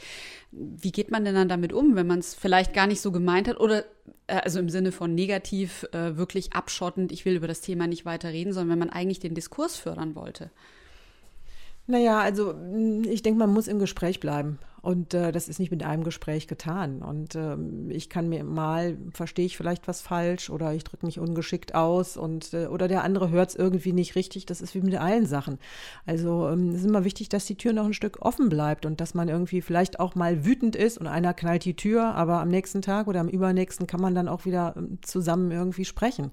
Wie 0.52 0.92
geht 0.92 1.12
man 1.12 1.26
denn 1.26 1.36
dann 1.36 1.50
damit 1.50 1.74
um, 1.74 1.96
wenn 1.96 2.08
man 2.08 2.20
es 2.20 2.34
vielleicht 2.34 2.74
gar 2.74 2.88
nicht 2.88 3.02
so 3.02 3.12
gemeint 3.12 3.48
hat 3.48 3.60
oder 3.60 3.84
äh, 4.28 4.36
also 4.36 4.60
im 4.60 4.70
Sinne 4.70 4.92
von 4.92 5.14
negativ, 5.14 5.86
äh, 5.92 6.18
wirklich 6.18 6.54
abschottend, 6.54 7.12
ich 7.12 7.26
will 7.26 7.36
über 7.36 7.48
das 7.48 7.62
Thema 7.62 7.88
nicht 7.88 8.06
weiter 8.06 8.30
reden, 8.30 8.54
sondern 8.54 8.72
wenn 8.72 8.88
man 8.88 8.90
eigentlich 8.90 9.20
den 9.20 9.36
Diskurs 9.36 9.76
fördern 9.76 10.16
wollte? 10.16 10.52
Naja, 11.88 12.20
also 12.20 12.54
mm, 12.54 13.04
ich 13.06 13.22
denke, 13.22 13.40
man 13.40 13.54
muss 13.54 13.68
im 13.68 13.80
Gespräch 13.80 14.20
bleiben. 14.20 14.60
Und 14.86 15.16
äh, 15.16 15.32
das 15.32 15.50
ist 15.50 15.58
nicht 15.58 15.72
mit 15.72 15.82
einem 15.82 16.04
Gespräch 16.04 16.48
getan. 16.48 17.02
Und 17.02 17.34
ähm, 17.34 17.90
ich 17.90 18.08
kann 18.08 18.30
mir 18.30 18.44
mal, 18.44 19.00
verstehe 19.10 19.48
ich 19.48 19.58
vielleicht 19.58 19.88
was 19.88 20.02
falsch 20.02 20.52
oder 20.52 20.76
ich 20.76 20.84
drücke 20.84 21.08
mich 21.08 21.18
ungeschickt 21.18 21.74
aus 21.74 22.18
und 22.18 22.54
äh, 22.54 22.68
oder 22.68 22.88
der 22.88 23.04
andere 23.04 23.32
hört 23.32 23.50
es 23.50 23.56
irgendwie 23.56 23.94
nicht 23.94 24.14
richtig. 24.14 24.46
Das 24.46 24.62
ist 24.62 24.76
wie 24.76 24.82
mit 24.82 24.94
allen 24.94 25.26
Sachen. 25.26 25.58
Also 26.06 26.48
ähm, 26.50 26.70
es 26.70 26.82
ist 26.82 26.86
immer 26.86 27.04
wichtig, 27.04 27.30
dass 27.30 27.48
die 27.48 27.58
Tür 27.58 27.74
noch 27.74 27.86
ein 27.86 27.96
Stück 27.96 28.22
offen 28.22 28.48
bleibt 28.48 28.86
und 28.86 29.02
dass 29.02 29.16
man 29.16 29.28
irgendwie 29.28 29.62
vielleicht 29.62 30.00
auch 30.00 30.14
mal 30.14 30.46
wütend 30.46 30.76
ist 30.76 31.00
und 31.00 31.08
einer 31.08 31.34
knallt 31.34 31.66
die 31.66 31.76
Tür, 31.76 32.14
aber 32.14 32.40
am 32.40 32.50
nächsten 32.50 32.84
Tag 32.84 33.08
oder 33.08 33.22
am 33.22 33.28
übernächsten 33.28 33.88
kann 33.88 34.02
man 34.02 34.14
dann 34.14 34.28
auch 34.28 34.46
wieder 34.46 34.76
ähm, 34.78 35.00
zusammen 35.02 35.50
irgendwie 35.50 35.86
sprechen. 35.86 36.30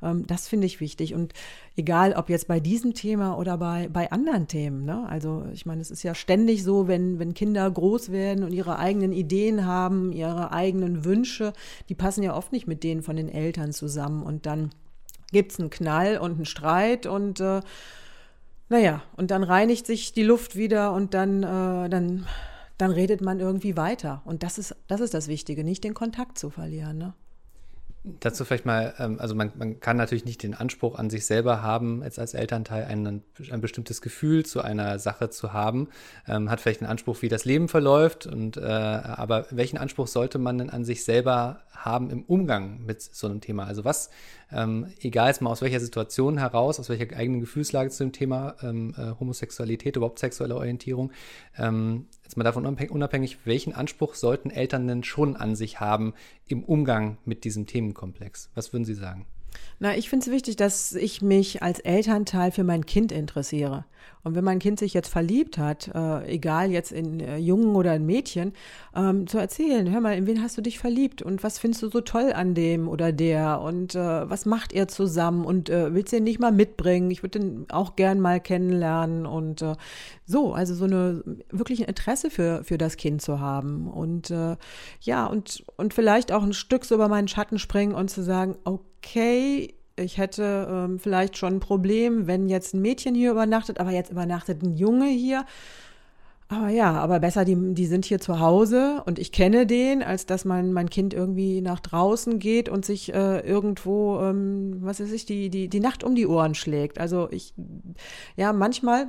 Ähm, 0.00 0.28
das 0.28 0.46
finde 0.46 0.66
ich 0.66 0.80
wichtig. 0.80 1.12
Und 1.12 1.32
egal, 1.76 2.14
ob 2.14 2.30
jetzt 2.30 2.48
bei 2.48 2.58
diesem 2.58 2.94
Thema 2.94 3.36
oder 3.38 3.58
bei, 3.58 3.88
bei 3.92 4.10
anderen 4.10 4.48
Themen. 4.48 4.84
Ne? 4.84 5.06
Also 5.08 5.44
ich 5.52 5.66
meine, 5.66 5.82
es 5.82 5.90
ist 5.90 6.02
ja 6.02 6.14
ständig 6.14 6.64
so, 6.64 6.88
wenn, 6.88 7.18
wenn 7.18 7.34
Kinder 7.34 7.70
groß 7.70 8.10
werden 8.10 8.44
und 8.44 8.52
ihre 8.52 8.78
eigenen 8.78 9.12
Ideen 9.12 9.66
haben, 9.66 10.12
ihre 10.12 10.52
eigenen 10.52 11.04
Wünsche, 11.04 11.52
die 11.88 11.94
passen 11.94 12.22
ja 12.22 12.34
oft 12.34 12.52
nicht 12.52 12.66
mit 12.66 12.82
denen 12.82 13.02
von 13.02 13.16
den 13.16 13.28
Eltern 13.28 13.72
zusammen. 13.72 14.22
Und 14.22 14.46
dann 14.46 14.70
gibt 15.32 15.52
es 15.52 15.60
einen 15.60 15.70
Knall 15.70 16.18
und 16.18 16.32
einen 16.32 16.46
Streit 16.46 17.06
und 17.06 17.40
äh, 17.40 17.60
naja, 18.68 19.02
und 19.16 19.30
dann 19.30 19.44
reinigt 19.44 19.86
sich 19.86 20.12
die 20.12 20.24
Luft 20.24 20.56
wieder 20.56 20.92
und 20.92 21.14
dann, 21.14 21.42
äh, 21.42 21.88
dann, 21.88 22.26
dann 22.78 22.90
redet 22.90 23.20
man 23.20 23.38
irgendwie 23.38 23.76
weiter. 23.76 24.22
Und 24.24 24.42
das 24.42 24.58
ist, 24.58 24.74
das 24.88 25.00
ist 25.00 25.14
das 25.14 25.28
Wichtige, 25.28 25.62
nicht 25.62 25.84
den 25.84 25.94
Kontakt 25.94 26.38
zu 26.38 26.50
verlieren. 26.50 26.98
Ne? 26.98 27.14
Dazu 28.20 28.44
vielleicht 28.44 28.66
mal, 28.66 28.94
ähm, 29.00 29.18
also 29.18 29.34
man, 29.34 29.50
man 29.56 29.80
kann 29.80 29.96
natürlich 29.96 30.24
nicht 30.24 30.44
den 30.44 30.54
Anspruch 30.54 30.96
an 30.96 31.10
sich 31.10 31.26
selber 31.26 31.60
haben, 31.60 32.04
jetzt 32.04 32.20
als 32.20 32.34
Elternteil 32.34 32.84
ein, 32.84 33.22
ein 33.50 33.60
bestimmtes 33.60 34.00
Gefühl 34.00 34.46
zu 34.46 34.62
einer 34.62 35.00
Sache 35.00 35.28
zu 35.30 35.52
haben, 35.52 35.88
ähm, 36.28 36.48
hat 36.48 36.60
vielleicht 36.60 36.82
einen 36.82 36.90
Anspruch, 36.90 37.22
wie 37.22 37.28
das 37.28 37.44
Leben 37.44 37.68
verläuft, 37.68 38.26
und, 38.26 38.58
äh, 38.58 38.60
aber 38.60 39.46
welchen 39.50 39.76
Anspruch 39.76 40.06
sollte 40.06 40.38
man 40.38 40.58
denn 40.58 40.70
an 40.70 40.84
sich 40.84 41.04
selber 41.04 41.62
haben 41.72 42.10
im 42.10 42.22
Umgang 42.22 42.84
mit 42.84 43.02
so 43.02 43.26
einem 43.26 43.40
Thema? 43.40 43.64
Also 43.64 43.84
was, 43.84 44.10
ähm, 44.52 44.86
egal 45.00 45.28
jetzt 45.28 45.42
mal 45.42 45.50
aus 45.50 45.62
welcher 45.62 45.80
Situation 45.80 46.38
heraus, 46.38 46.78
aus 46.78 46.88
welcher 46.88 47.16
eigenen 47.16 47.40
Gefühlslage 47.40 47.90
zu 47.90 48.04
dem 48.04 48.12
Thema 48.12 48.56
ähm, 48.62 48.94
äh, 48.96 49.18
Homosexualität, 49.18 49.96
überhaupt 49.96 50.18
sexuelle 50.18 50.56
Orientierung, 50.56 51.12
ähm, 51.58 52.06
jetzt 52.22 52.36
mal 52.36 52.44
davon 52.44 52.66
unabhängig, 52.66 53.38
welchen 53.44 53.72
Anspruch 53.72 54.14
sollten 54.14 54.50
Eltern 54.50 54.86
denn 54.86 55.04
schon 55.04 55.36
an 55.36 55.56
sich 55.56 55.80
haben 55.80 56.14
im 56.46 56.62
Umgang 56.62 57.18
mit 57.24 57.44
diesem 57.44 57.66
Themenkomplex? 57.66 58.50
Was 58.54 58.72
würden 58.72 58.84
Sie 58.84 58.94
sagen? 58.94 59.26
Na, 59.78 59.96
ich 59.96 60.08
finde 60.08 60.24
es 60.24 60.32
wichtig, 60.32 60.56
dass 60.56 60.94
ich 60.94 61.20
mich 61.20 61.62
als 61.62 61.80
Elternteil 61.80 62.50
für 62.50 62.64
mein 62.64 62.86
Kind 62.86 63.12
interessiere. 63.12 63.84
Und 64.22 64.34
wenn 64.34 64.42
mein 64.42 64.58
Kind 64.58 64.80
sich 64.80 64.92
jetzt 64.92 65.08
verliebt 65.08 65.56
hat, 65.56 65.88
äh, 65.94 66.26
egal 66.26 66.72
jetzt 66.72 66.90
in 66.90 67.20
äh, 67.20 67.36
Jungen 67.36 67.76
oder 67.76 67.94
in 67.94 68.06
Mädchen, 68.06 68.54
ähm, 68.94 69.26
zu 69.28 69.38
erzählen, 69.38 69.92
hör 69.92 70.00
mal, 70.00 70.16
in 70.16 70.26
wen 70.26 70.42
hast 70.42 70.58
du 70.58 70.62
dich 70.62 70.80
verliebt 70.80 71.22
und 71.22 71.44
was 71.44 71.60
findest 71.60 71.82
du 71.84 71.90
so 71.90 72.00
toll 72.00 72.32
an 72.32 72.54
dem 72.54 72.88
oder 72.88 73.12
der 73.12 73.60
und 73.60 73.94
äh, 73.94 74.28
was 74.28 74.44
macht 74.44 74.72
ihr 74.72 74.88
zusammen 74.88 75.44
und 75.44 75.70
äh, 75.70 75.94
willst 75.94 76.12
du 76.12 76.16
ihn 76.16 76.24
nicht 76.24 76.40
mal 76.40 76.50
mitbringen? 76.50 77.10
Ich 77.12 77.22
würde 77.22 77.38
den 77.38 77.66
auch 77.70 77.94
gern 77.94 78.18
mal 78.18 78.40
kennenlernen 78.40 79.26
und 79.26 79.62
äh, 79.62 79.76
so, 80.24 80.54
also 80.54 80.74
so 80.74 80.86
eine 80.86 81.22
wirklich 81.50 81.80
ein 81.80 81.88
Interesse 81.88 82.30
für, 82.30 82.64
für 82.64 82.78
das 82.78 82.96
Kind 82.96 83.22
zu 83.22 83.38
haben 83.38 83.88
und 83.88 84.30
äh, 84.30 84.56
ja, 85.02 85.26
und, 85.26 85.62
und 85.76 85.94
vielleicht 85.94 86.32
auch 86.32 86.42
ein 86.42 86.52
Stück 86.52 86.84
so 86.84 86.96
über 86.96 87.08
meinen 87.08 87.28
Schatten 87.28 87.60
springen 87.60 87.94
und 87.94 88.10
zu 88.10 88.24
sagen, 88.24 88.56
okay, 88.64 88.95
ich 89.14 90.18
hätte 90.18 90.68
ähm, 90.70 90.98
vielleicht 90.98 91.36
schon 91.36 91.54
ein 91.54 91.60
Problem, 91.60 92.26
wenn 92.26 92.48
jetzt 92.48 92.74
ein 92.74 92.82
Mädchen 92.82 93.14
hier 93.14 93.30
übernachtet, 93.30 93.80
aber 93.80 93.90
jetzt 93.90 94.10
übernachtet 94.10 94.62
ein 94.62 94.76
Junge 94.76 95.06
hier. 95.06 95.44
Aber 96.48 96.68
ja, 96.68 96.92
aber 96.92 97.18
besser, 97.18 97.44
die, 97.44 97.56
die 97.74 97.86
sind 97.86 98.04
hier 98.04 98.20
zu 98.20 98.38
Hause 98.38 99.02
und 99.04 99.18
ich 99.18 99.32
kenne 99.32 99.66
den, 99.66 100.02
als 100.02 100.26
dass 100.26 100.44
mein, 100.44 100.72
mein 100.72 100.88
Kind 100.88 101.12
irgendwie 101.12 101.60
nach 101.60 101.80
draußen 101.80 102.38
geht 102.38 102.68
und 102.68 102.84
sich 102.84 103.12
äh, 103.12 103.40
irgendwo, 103.40 104.20
ähm, 104.20 104.76
was 104.80 105.00
weiß 105.00 105.10
ich, 105.10 105.26
die, 105.26 105.50
die, 105.50 105.68
die 105.68 105.80
Nacht 105.80 106.04
um 106.04 106.14
die 106.14 106.26
Ohren 106.26 106.54
schlägt. 106.54 107.00
Also 107.00 107.28
ich, 107.32 107.52
ja, 108.36 108.52
manchmal 108.52 109.08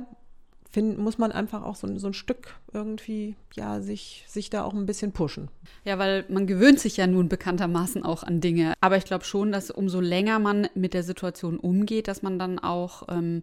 find, 0.70 0.98
muss 0.98 1.18
man 1.18 1.32
einfach 1.32 1.62
auch 1.62 1.76
so, 1.76 1.98
so 1.98 2.06
ein 2.08 2.14
Stück 2.14 2.56
irgendwie, 2.72 3.36
ja, 3.54 3.80
sich, 3.80 4.24
sich 4.28 4.50
da 4.50 4.64
auch 4.64 4.74
ein 4.74 4.86
bisschen 4.86 5.12
pushen. 5.12 5.48
Ja, 5.84 5.98
weil 5.98 6.24
man 6.28 6.46
gewöhnt 6.46 6.80
sich 6.80 6.96
ja 6.96 7.06
nun 7.06 7.28
bekanntermaßen 7.28 8.02
auch 8.04 8.22
an 8.22 8.40
Dinge. 8.40 8.74
Aber 8.80 8.96
ich 8.96 9.04
glaube 9.04 9.24
schon, 9.24 9.52
dass 9.52 9.70
umso 9.70 10.00
länger 10.00 10.38
man 10.38 10.68
mit 10.74 10.94
der 10.94 11.02
Situation 11.02 11.58
umgeht, 11.58 12.08
dass 12.08 12.22
man 12.22 12.38
dann 12.38 12.58
auch 12.58 13.04
ähm, 13.08 13.42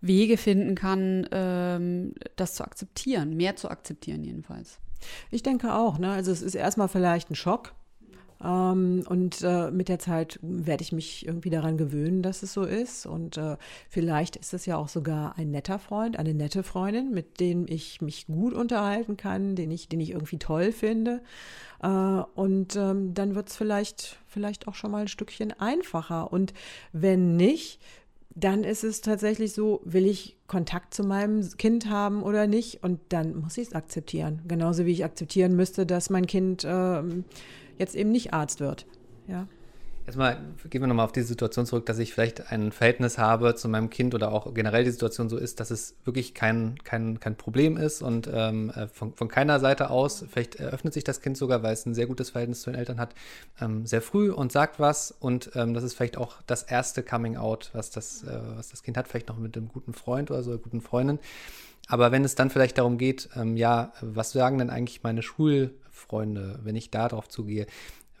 Wege 0.00 0.36
finden 0.36 0.74
kann, 0.74 1.26
ähm, 1.30 2.14
das 2.36 2.54
zu 2.54 2.64
akzeptieren, 2.64 3.36
mehr 3.36 3.56
zu 3.56 3.70
akzeptieren 3.70 4.24
jedenfalls. 4.24 4.78
Ich 5.30 5.42
denke 5.42 5.74
auch, 5.74 5.98
ne? 5.98 6.12
Also 6.12 6.30
es 6.30 6.42
ist 6.42 6.54
erstmal 6.54 6.88
vielleicht 6.88 7.30
ein 7.30 7.34
Schock, 7.34 7.72
ähm, 8.42 9.04
und 9.08 9.42
äh, 9.42 9.70
mit 9.70 9.88
der 9.88 9.98
Zeit 9.98 10.38
werde 10.42 10.82
ich 10.82 10.92
mich 10.92 11.26
irgendwie 11.26 11.50
daran 11.50 11.76
gewöhnen, 11.76 12.22
dass 12.22 12.42
es 12.42 12.52
so 12.52 12.62
ist. 12.62 13.06
Und 13.06 13.36
äh, 13.36 13.56
vielleicht 13.88 14.36
ist 14.36 14.54
es 14.54 14.66
ja 14.66 14.76
auch 14.76 14.88
sogar 14.88 15.36
ein 15.36 15.50
netter 15.50 15.78
Freund, 15.78 16.18
eine 16.18 16.34
nette 16.34 16.62
Freundin, 16.62 17.10
mit 17.10 17.40
dem 17.40 17.66
ich 17.68 18.00
mich 18.00 18.26
gut 18.26 18.54
unterhalten 18.54 19.16
kann, 19.16 19.56
den 19.56 19.70
ich, 19.70 19.88
den 19.88 20.00
ich 20.00 20.10
irgendwie 20.10 20.38
toll 20.38 20.72
finde. 20.72 21.22
Äh, 21.82 21.88
und 21.88 22.76
ähm, 22.76 23.12
dann 23.14 23.34
wird 23.34 23.48
es 23.48 23.56
vielleicht, 23.56 24.18
vielleicht 24.26 24.68
auch 24.68 24.74
schon 24.74 24.90
mal 24.90 25.02
ein 25.02 25.08
Stückchen 25.08 25.52
einfacher. 25.52 26.32
Und 26.32 26.54
wenn 26.92 27.36
nicht, 27.36 27.80
dann 28.34 28.64
ist 28.64 28.84
es 28.84 29.02
tatsächlich 29.02 29.52
so, 29.52 29.82
will 29.84 30.06
ich 30.06 30.36
Kontakt 30.46 30.94
zu 30.94 31.02
meinem 31.04 31.46
Kind 31.58 31.90
haben 31.90 32.22
oder 32.22 32.46
nicht? 32.46 32.82
Und 32.82 33.00
dann 33.10 33.34
muss 33.36 33.58
ich 33.58 33.68
es 33.68 33.74
akzeptieren. 33.74 34.40
Genauso 34.48 34.86
wie 34.86 34.92
ich 34.92 35.04
akzeptieren 35.04 35.56
müsste, 35.56 35.84
dass 35.84 36.08
mein 36.08 36.26
Kind 36.26 36.64
ähm, 36.66 37.24
jetzt 37.80 37.96
eben 37.96 38.12
nicht 38.12 38.32
Arzt 38.32 38.60
wird. 38.60 38.86
Ja. 39.26 39.48
Jetzt 40.06 40.16
mal, 40.16 40.38
gehen 40.68 40.80
wir 40.80 40.88
nochmal 40.88 41.04
auf 41.04 41.12
die 41.12 41.22
Situation 41.22 41.66
zurück, 41.66 41.86
dass 41.86 41.98
ich 41.98 42.12
vielleicht 42.12 42.50
ein 42.50 42.72
Verhältnis 42.72 43.16
habe 43.16 43.54
zu 43.54 43.68
meinem 43.68 43.90
Kind 43.90 44.14
oder 44.14 44.32
auch 44.32 44.52
generell 44.54 44.82
die 44.82 44.90
Situation 44.90 45.28
so 45.28 45.36
ist, 45.36 45.60
dass 45.60 45.70
es 45.70 45.94
wirklich 46.04 46.34
kein, 46.34 46.78
kein, 46.82 47.20
kein 47.20 47.36
Problem 47.36 47.76
ist 47.76 48.02
und 48.02 48.28
ähm, 48.32 48.70
äh, 48.70 48.88
von, 48.88 49.14
von 49.14 49.28
keiner 49.28 49.60
Seite 49.60 49.90
aus, 49.90 50.24
vielleicht 50.28 50.56
eröffnet 50.56 50.94
sich 50.94 51.04
das 51.04 51.20
Kind 51.20 51.36
sogar, 51.36 51.62
weil 51.62 51.74
es 51.74 51.86
ein 51.86 51.94
sehr 51.94 52.06
gutes 52.06 52.30
Verhältnis 52.30 52.62
zu 52.62 52.70
den 52.70 52.78
Eltern 52.78 52.98
hat, 52.98 53.14
ähm, 53.60 53.86
sehr 53.86 54.02
früh 54.02 54.32
und 54.32 54.50
sagt 54.50 54.80
was 54.80 55.12
und 55.12 55.52
ähm, 55.54 55.74
das 55.74 55.84
ist 55.84 55.94
vielleicht 55.94 56.16
auch 56.16 56.42
das 56.46 56.64
erste 56.64 57.04
Coming 57.04 57.36
Out, 57.36 57.70
was 57.72 57.90
das, 57.90 58.24
äh, 58.24 58.40
was 58.56 58.70
das 58.70 58.82
Kind 58.82 58.96
hat, 58.96 59.06
vielleicht 59.06 59.28
noch 59.28 59.38
mit 59.38 59.56
einem 59.56 59.68
guten 59.68 59.92
Freund 59.92 60.30
oder 60.30 60.42
so, 60.42 60.50
einer 60.50 60.60
guten 60.60 60.80
Freundin. 60.80 61.20
Aber 61.86 62.10
wenn 62.10 62.24
es 62.24 62.34
dann 62.34 62.50
vielleicht 62.50 62.78
darum 62.78 62.98
geht, 62.98 63.28
ähm, 63.36 63.56
ja, 63.56 63.92
was 64.00 64.32
sagen 64.32 64.58
denn 64.58 64.70
eigentlich 64.70 65.02
meine 65.02 65.22
Schul- 65.22 65.70
Freunde, 66.00 66.58
wenn 66.62 66.76
ich 66.76 66.90
da 66.90 67.08
drauf 67.08 67.28
zugehe. 67.28 67.66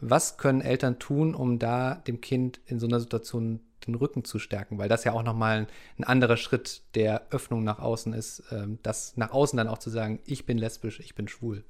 Was 0.00 0.38
können 0.38 0.60
Eltern 0.60 0.98
tun, 0.98 1.34
um 1.34 1.58
da 1.58 1.96
dem 2.06 2.20
Kind 2.20 2.60
in 2.66 2.78
so 2.78 2.86
einer 2.86 3.00
Situation 3.00 3.60
den 3.86 3.94
Rücken 3.94 4.24
zu 4.24 4.38
stärken? 4.38 4.78
Weil 4.78 4.88
das 4.88 5.04
ja 5.04 5.12
auch 5.12 5.22
nochmal 5.22 5.60
ein, 5.60 5.66
ein 5.98 6.04
anderer 6.04 6.36
Schritt 6.36 6.82
der 6.94 7.26
Öffnung 7.30 7.64
nach 7.64 7.78
außen 7.78 8.12
ist, 8.12 8.44
ähm, 8.50 8.78
das 8.82 9.16
nach 9.16 9.32
außen 9.32 9.56
dann 9.56 9.68
auch 9.68 9.78
zu 9.78 9.90
sagen, 9.90 10.20
ich 10.24 10.46
bin 10.46 10.58
lesbisch, 10.58 11.00
ich 11.00 11.14
bin 11.14 11.28
schwul. 11.28 11.64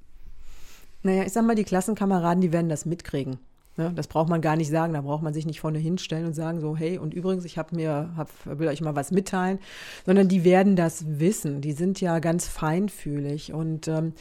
Naja, 1.03 1.23
ich 1.23 1.33
sag 1.33 1.45
mal, 1.45 1.55
die 1.55 1.63
Klassenkameraden, 1.63 2.41
die 2.41 2.53
werden 2.53 2.69
das 2.69 2.85
mitkriegen. 2.85 3.39
Ne? 3.77 3.91
Das 3.95 4.07
braucht 4.07 4.29
man 4.29 4.41
gar 4.41 4.55
nicht 4.55 4.69
sagen, 4.69 4.93
da 4.93 5.01
braucht 5.01 5.23
man 5.23 5.33
sich 5.33 5.45
nicht 5.45 5.61
vorne 5.61 5.79
hinstellen 5.79 6.25
und 6.25 6.33
sagen 6.33 6.59
so, 6.59 6.75
hey, 6.75 6.97
und 6.97 7.13
übrigens, 7.13 7.45
ich 7.45 7.57
habe 7.57 7.75
mir, 7.75 8.11
hab, 8.15 8.29
will 8.45 8.67
euch 8.67 8.81
mal 8.81 8.95
was 8.95 9.11
mitteilen, 9.11 9.59
sondern 10.05 10.27
die 10.27 10.43
werden 10.43 10.75
das 10.75 11.19
wissen. 11.19 11.61
Die 11.61 11.71
sind 11.71 12.01
ja 12.01 12.19
ganz 12.19 12.47
feinfühlig 12.47 13.53
und 13.53 13.87
ähm, 13.87 14.13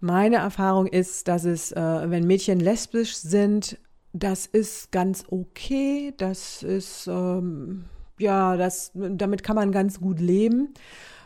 meine 0.00 0.36
Erfahrung 0.36 0.86
ist, 0.86 1.28
dass 1.28 1.44
es, 1.44 1.72
äh, 1.72 2.10
wenn 2.10 2.26
Mädchen 2.26 2.60
lesbisch 2.60 3.16
sind, 3.16 3.78
das 4.12 4.46
ist 4.46 4.90
ganz 4.90 5.24
okay. 5.30 6.12
Das 6.16 6.62
ist, 6.62 7.06
ähm, 7.06 7.84
ja, 8.18 8.56
das, 8.56 8.92
damit 8.94 9.42
kann 9.42 9.56
man 9.56 9.72
ganz 9.72 10.00
gut 10.00 10.20
leben. 10.20 10.74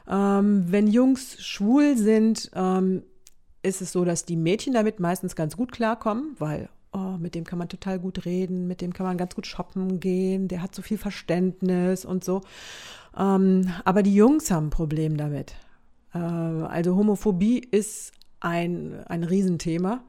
Ähm, 0.08 0.64
wenn 0.68 0.88
Jungs 0.88 1.42
schwul 1.42 1.96
sind, 1.96 2.50
ähm, 2.54 3.04
ist 3.62 3.80
es 3.80 3.92
so, 3.92 4.04
dass 4.04 4.24
die 4.24 4.36
Mädchen 4.36 4.74
damit 4.74 5.00
meistens 5.00 5.34
ganz 5.34 5.56
gut 5.56 5.72
klarkommen, 5.72 6.36
weil 6.38 6.68
oh, 6.92 7.16
mit 7.18 7.34
dem 7.34 7.44
kann 7.44 7.58
man 7.58 7.68
total 7.68 7.98
gut 7.98 8.24
reden, 8.24 8.66
mit 8.66 8.80
dem 8.80 8.92
kann 8.92 9.06
man 9.06 9.16
ganz 9.16 9.34
gut 9.34 9.46
shoppen 9.46 10.00
gehen, 10.00 10.48
der 10.48 10.62
hat 10.62 10.74
so 10.74 10.82
viel 10.82 10.98
Verständnis 10.98 12.04
und 12.04 12.24
so. 12.24 12.42
Ähm, 13.16 13.72
aber 13.84 14.02
die 14.02 14.14
Jungs 14.14 14.50
haben 14.50 14.66
ein 14.66 14.70
Problem 14.70 15.16
damit. 15.16 15.54
Äh, 16.12 16.18
also 16.18 16.96
Homophobie 16.96 17.58
ist 17.58 18.12
ein, 18.44 19.02
ein 19.06 19.24
Riesenthema. 19.24 20.04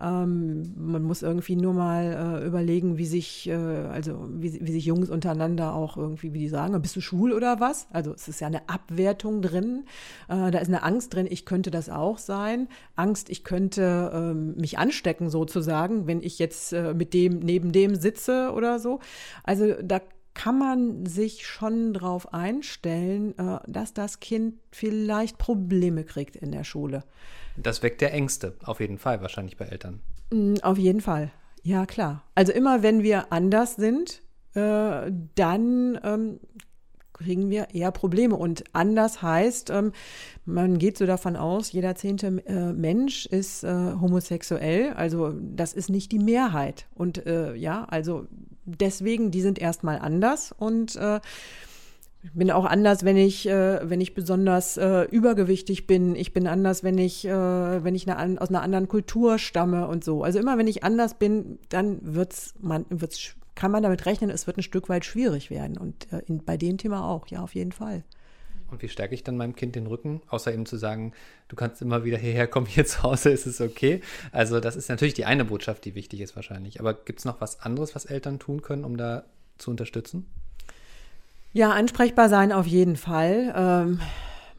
Ähm, 0.00 0.74
man 0.76 1.04
muss 1.04 1.22
irgendwie 1.22 1.54
nur 1.54 1.72
mal 1.72 2.40
äh, 2.42 2.46
überlegen, 2.46 2.98
wie 2.98 3.06
sich, 3.06 3.48
äh, 3.48 3.52
also 3.52 4.28
wie, 4.28 4.58
wie, 4.66 4.72
sich 4.72 4.86
Jungs 4.86 5.08
untereinander 5.08 5.72
auch 5.72 5.96
irgendwie, 5.96 6.32
wie 6.32 6.40
die 6.40 6.48
sagen, 6.48 6.80
bist 6.82 6.96
du 6.96 7.00
schwul 7.00 7.32
oder 7.32 7.60
was? 7.60 7.86
Also 7.92 8.12
es 8.12 8.26
ist 8.26 8.40
ja 8.40 8.48
eine 8.48 8.68
Abwertung 8.68 9.40
drin. 9.40 9.84
Äh, 10.28 10.50
da 10.50 10.58
ist 10.58 10.66
eine 10.66 10.82
Angst 10.82 11.14
drin, 11.14 11.28
ich 11.30 11.46
könnte 11.46 11.70
das 11.70 11.90
auch 11.90 12.18
sein. 12.18 12.66
Angst, 12.96 13.30
ich 13.30 13.44
könnte 13.44 14.10
ähm, 14.12 14.56
mich 14.56 14.78
anstecken 14.78 15.30
sozusagen, 15.30 16.08
wenn 16.08 16.22
ich 16.22 16.40
jetzt 16.40 16.72
äh, 16.72 16.92
mit 16.92 17.14
dem 17.14 17.38
neben 17.38 17.70
dem 17.70 17.94
sitze 17.94 18.50
oder 18.52 18.80
so. 18.80 18.98
Also 19.44 19.74
da 19.80 20.00
kann 20.34 20.58
man 20.58 21.06
sich 21.06 21.46
schon 21.46 21.94
darauf 21.94 22.34
einstellen, 22.34 23.38
äh, 23.38 23.58
dass 23.66 23.94
das 23.94 24.20
Kind 24.20 24.56
vielleicht 24.72 25.38
Probleme 25.38 26.04
kriegt 26.04 26.36
in 26.36 26.52
der 26.52 26.64
Schule. 26.64 27.04
Das 27.56 27.82
weckt 27.82 28.00
der 28.00 28.12
Ängste, 28.12 28.56
auf 28.64 28.80
jeden 28.80 28.98
Fall, 28.98 29.22
wahrscheinlich 29.22 29.56
bei 29.56 29.66
Eltern. 29.66 30.00
Mm, 30.30 30.56
auf 30.62 30.76
jeden 30.76 31.00
Fall, 31.00 31.30
ja 31.62 31.86
klar. 31.86 32.24
Also 32.34 32.52
immer 32.52 32.82
wenn 32.82 33.02
wir 33.02 33.32
anders 33.32 33.76
sind, 33.76 34.22
äh, 34.54 35.12
dann 35.36 36.00
ähm, 36.02 36.40
kriegen 37.12 37.48
wir 37.48 37.68
eher 37.72 37.92
Probleme. 37.92 38.34
Und 38.34 38.64
anders 38.72 39.22
heißt, 39.22 39.70
ähm, 39.70 39.92
man 40.44 40.78
geht 40.78 40.98
so 40.98 41.06
davon 41.06 41.36
aus, 41.36 41.70
jeder 41.70 41.94
zehnte 41.94 42.42
äh, 42.46 42.72
Mensch 42.72 43.26
ist 43.26 43.62
homosexuell. 43.64 44.92
Also 44.94 45.32
das 45.32 45.74
ist 45.74 45.90
nicht 45.90 46.10
die 46.10 46.18
Mehrheit. 46.18 46.86
Und 46.94 47.22
ja, 47.24 47.84
also 47.84 48.26
deswegen, 48.64 49.30
die 49.30 49.42
sind 49.42 49.58
erstmal 49.58 49.98
anders 49.98 50.54
und 50.56 50.96
äh, 50.96 51.20
ich 52.24 52.32
bin 52.32 52.50
auch 52.50 52.64
anders, 52.64 53.04
wenn 53.04 53.18
ich, 53.18 53.46
äh, 53.46 53.88
wenn 53.88 54.00
ich 54.00 54.14
besonders 54.14 54.78
äh, 54.78 55.02
übergewichtig 55.02 55.86
bin. 55.86 56.16
Ich 56.16 56.32
bin 56.32 56.46
anders, 56.46 56.82
wenn 56.82 56.96
ich, 56.96 57.26
äh, 57.26 57.84
wenn 57.84 57.94
ich 57.94 58.10
eine, 58.10 58.40
aus 58.40 58.48
einer 58.48 58.62
anderen 58.62 58.88
Kultur 58.88 59.38
stamme 59.38 59.86
und 59.88 60.04
so. 60.04 60.24
Also 60.24 60.38
immer 60.38 60.56
wenn 60.56 60.66
ich 60.66 60.82
anders 60.82 61.14
bin, 61.14 61.58
dann 61.68 61.98
wird's, 62.02 62.54
man, 62.60 62.86
wird's, 62.88 63.34
kann 63.54 63.70
man 63.70 63.82
damit 63.82 64.06
rechnen, 64.06 64.30
es 64.30 64.46
wird 64.46 64.56
ein 64.56 64.62
Stück 64.62 64.88
weit 64.88 65.04
schwierig 65.04 65.50
werden. 65.50 65.76
Und 65.76 66.10
äh, 66.12 66.22
in, 66.26 66.42
bei 66.42 66.56
dem 66.56 66.78
Thema 66.78 67.06
auch, 67.06 67.26
ja, 67.26 67.42
auf 67.42 67.54
jeden 67.54 67.72
Fall. 67.72 68.04
Und 68.70 68.82
wie 68.82 68.88
stärke 68.88 69.14
ich 69.14 69.22
dann 69.22 69.36
meinem 69.36 69.54
Kind 69.54 69.74
den 69.76 69.86
Rücken? 69.86 70.22
Außer 70.28 70.52
eben 70.52 70.66
zu 70.66 70.76
sagen, 70.76 71.12
du 71.48 71.56
kannst 71.56 71.82
immer 71.82 72.04
wieder 72.04 72.18
hierher 72.18 72.46
kommen, 72.46 72.66
hier 72.68 72.86
zu 72.86 73.02
Hause 73.02 73.30
ist 73.30 73.46
es 73.46 73.60
okay. 73.60 74.00
Also 74.32 74.60
das 74.60 74.76
ist 74.76 74.88
natürlich 74.88 75.14
die 75.14 75.24
eine 75.24 75.44
Botschaft, 75.44 75.84
die 75.84 75.94
wichtig 75.94 76.20
ist 76.20 76.36
wahrscheinlich. 76.36 76.80
Aber 76.80 76.94
gibt 76.94 77.20
es 77.20 77.24
noch 77.24 77.40
was 77.40 77.60
anderes, 77.60 77.94
was 77.94 78.04
Eltern 78.04 78.38
tun 78.38 78.62
können, 78.62 78.84
um 78.84 78.96
da 78.96 79.24
zu 79.58 79.70
unterstützen? 79.70 80.26
Ja, 81.52 81.70
ansprechbar 81.70 82.28
sein 82.28 82.50
auf 82.50 82.66
jeden 82.66 82.96
Fall. 82.96 83.54
Ähm, 83.56 84.00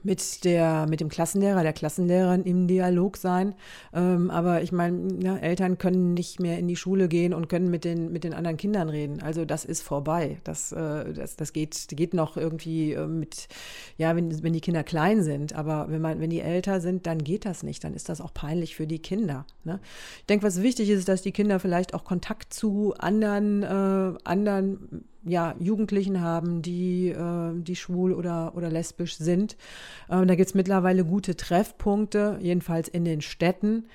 mit, 0.06 0.44
der, 0.44 0.88
mit 0.88 1.00
dem 1.00 1.10
Klassenlehrer, 1.10 1.64
der 1.64 1.74
Klassenlehrerin 1.74 2.44
im 2.44 2.68
Dialog 2.68 3.18
sein. 3.18 3.56
Ähm, 3.94 4.32
aber 4.32 4.62
ich 4.62 4.72
meine, 4.72 5.24
ja, 5.24 5.38
Eltern 5.38 5.78
können 5.78 6.14
nicht 6.14 6.40
mehr 6.40 6.60
in 6.60 6.68
die 6.68 6.76
Schule 6.76 7.08
gehen 7.08 7.34
und 7.34 7.48
können 7.48 7.70
mit 7.70 7.86
den, 7.86 8.12
mit 8.12 8.24
den 8.24 8.34
anderen 8.34 8.58
Kindern 8.58 8.90
reden. 8.90 9.22
Also 9.22 9.46
das 9.46 9.64
ist 9.64 9.82
vorbei. 9.82 10.38
Das, 10.44 10.72
äh, 10.72 11.14
das, 11.14 11.36
das 11.36 11.54
geht, 11.54 11.88
geht 11.90 12.14
noch 12.14 12.38
irgendwie 12.38 12.94
äh, 12.94 13.08
mit, 13.08 13.48
ja, 13.98 14.16
wenn, 14.16 14.44
wenn 14.44 14.54
die 14.54 14.62
Kinder 14.62 14.84
klein 14.84 15.24
sind. 15.24 15.54
Aber 15.54 15.88
wenn, 15.90 16.02
man, 16.02 16.20
wenn 16.20 16.30
die 16.30 16.42
älter 16.42 16.82
sind, 16.82 17.08
dann 17.08 17.24
geht 17.24 17.46
das 17.46 17.64
nicht. 17.64 17.84
Dann 17.84 17.94
ist 17.94 18.10
das 18.10 18.22
auch 18.22 18.34
peinlich 18.34 18.76
für 18.76 18.88
die 18.88 19.00
Kinder. 19.00 19.46
Ne? 19.64 19.80
Ich 20.20 20.26
denke, 20.26 20.46
was 20.46 20.62
wichtig 20.62 20.90
ist, 20.90 20.96
ist, 21.00 21.10
dass 21.10 21.22
die 21.22 21.32
Kinder 21.32 21.60
vielleicht 21.60 21.94
auch 21.94 22.04
Kontakt 22.04 22.54
zu 22.54 22.94
anderen, 22.98 23.64
äh, 23.64 24.18
anderen 24.24 25.06
ja, 25.26 25.56
Jugendlichen 25.60 26.22
haben, 26.22 26.62
die, 26.62 27.10
äh, 27.10 27.52
die 27.56 27.76
schwul 27.76 28.14
oder, 28.14 28.54
oder 28.56 28.70
lesbisch 28.70 29.18
sind. 29.18 29.58
Ähm, 30.10 30.28
da 30.28 30.36
gibt 30.36 30.50
es 30.50 30.56
mittlerweile 30.56 31.04
gute 31.04 31.36
Treffpunkte, 31.36 32.38
jedenfalls 32.42 32.88
in 32.88 33.04
den 33.06 33.22
Städten, 33.22 33.86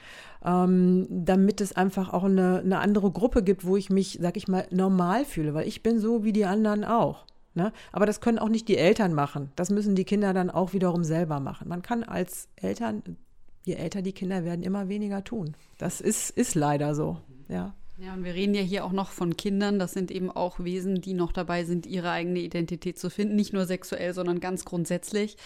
ähm, 0.45 1.07
damit 1.09 1.61
es 1.61 1.75
einfach 1.75 2.13
auch 2.13 2.25
eine, 2.25 2.59
eine 2.59 2.81
andere 2.81 3.11
Gruppe 3.11 3.43
gibt, 3.43 3.65
wo 3.65 3.77
ich 3.77 3.91
mich, 3.91 4.19
sag 4.21 4.37
ich 4.37 4.49
mal, 4.49 4.67
normal 4.71 5.25
fühle, 5.25 5.55
weil 5.55 5.69
ich 5.69 5.83
bin 5.83 6.01
so 6.01 6.25
wie 6.25 6.33
die 6.33 6.45
anderen 6.45 6.85
auch. 6.85 7.27
Ne? 7.55 7.73
Aber 7.93 8.07
das 8.07 8.21
können 8.21 8.39
auch 8.39 8.49
nicht 8.49 8.69
die 8.69 8.77
Eltern 8.77 9.13
machen. 9.13 9.51
Das 9.57 9.71
müssen 9.71 9.95
die 9.95 10.05
Kinder 10.05 10.33
dann 10.33 10.51
auch 10.51 10.73
wiederum 10.73 11.05
selber 11.05 11.41
machen. 11.41 11.69
Man 11.69 11.83
kann 11.83 12.03
als 12.03 12.49
Eltern, 12.57 13.03
je 13.65 13.75
älter 13.75 14.03
die 14.03 14.13
Kinder 14.13 14.45
werden, 14.45 14.63
immer 14.63 14.89
weniger 14.89 15.25
tun. 15.25 15.57
Das 15.79 16.01
ist, 16.01 16.31
ist 16.31 16.55
leider 16.55 16.95
so. 16.95 17.19
Ja. 17.49 17.75
Ja, 18.03 18.15
und 18.15 18.25
wir 18.25 18.33
reden 18.33 18.55
ja 18.55 18.63
hier 18.63 18.87
auch 18.87 18.93
noch 18.93 19.11
von 19.11 19.37
Kindern. 19.37 19.79
Das 19.79 19.93
sind 19.93 20.11
eben 20.11 20.31
auch 20.31 20.59
Wesen, 20.59 21.03
die 21.03 21.13
noch 21.13 21.33
dabei 21.33 21.65
sind, 21.65 21.85
ihre 21.85 22.11
eigene 22.11 22.39
Identität 22.39 22.99
zu 22.99 23.11
finden. 23.11 23.37
Nicht 23.37 23.53
nur 23.53 23.67
sexuell, 23.67 24.15
sondern 24.15 24.41
ganz 24.41 24.65
grundsätzlich. 24.65 25.37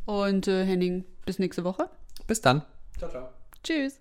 Und 0.07 0.49
äh, 0.49 0.65
Henning, 0.65 1.05
bis 1.27 1.39
nächste 1.39 1.65
Woche. 1.65 1.91
Bis 2.27 2.41
dann. 2.41 2.63
Ciao, 2.97 3.11
ciao. 3.11 3.29
Tschüss. 3.63 4.01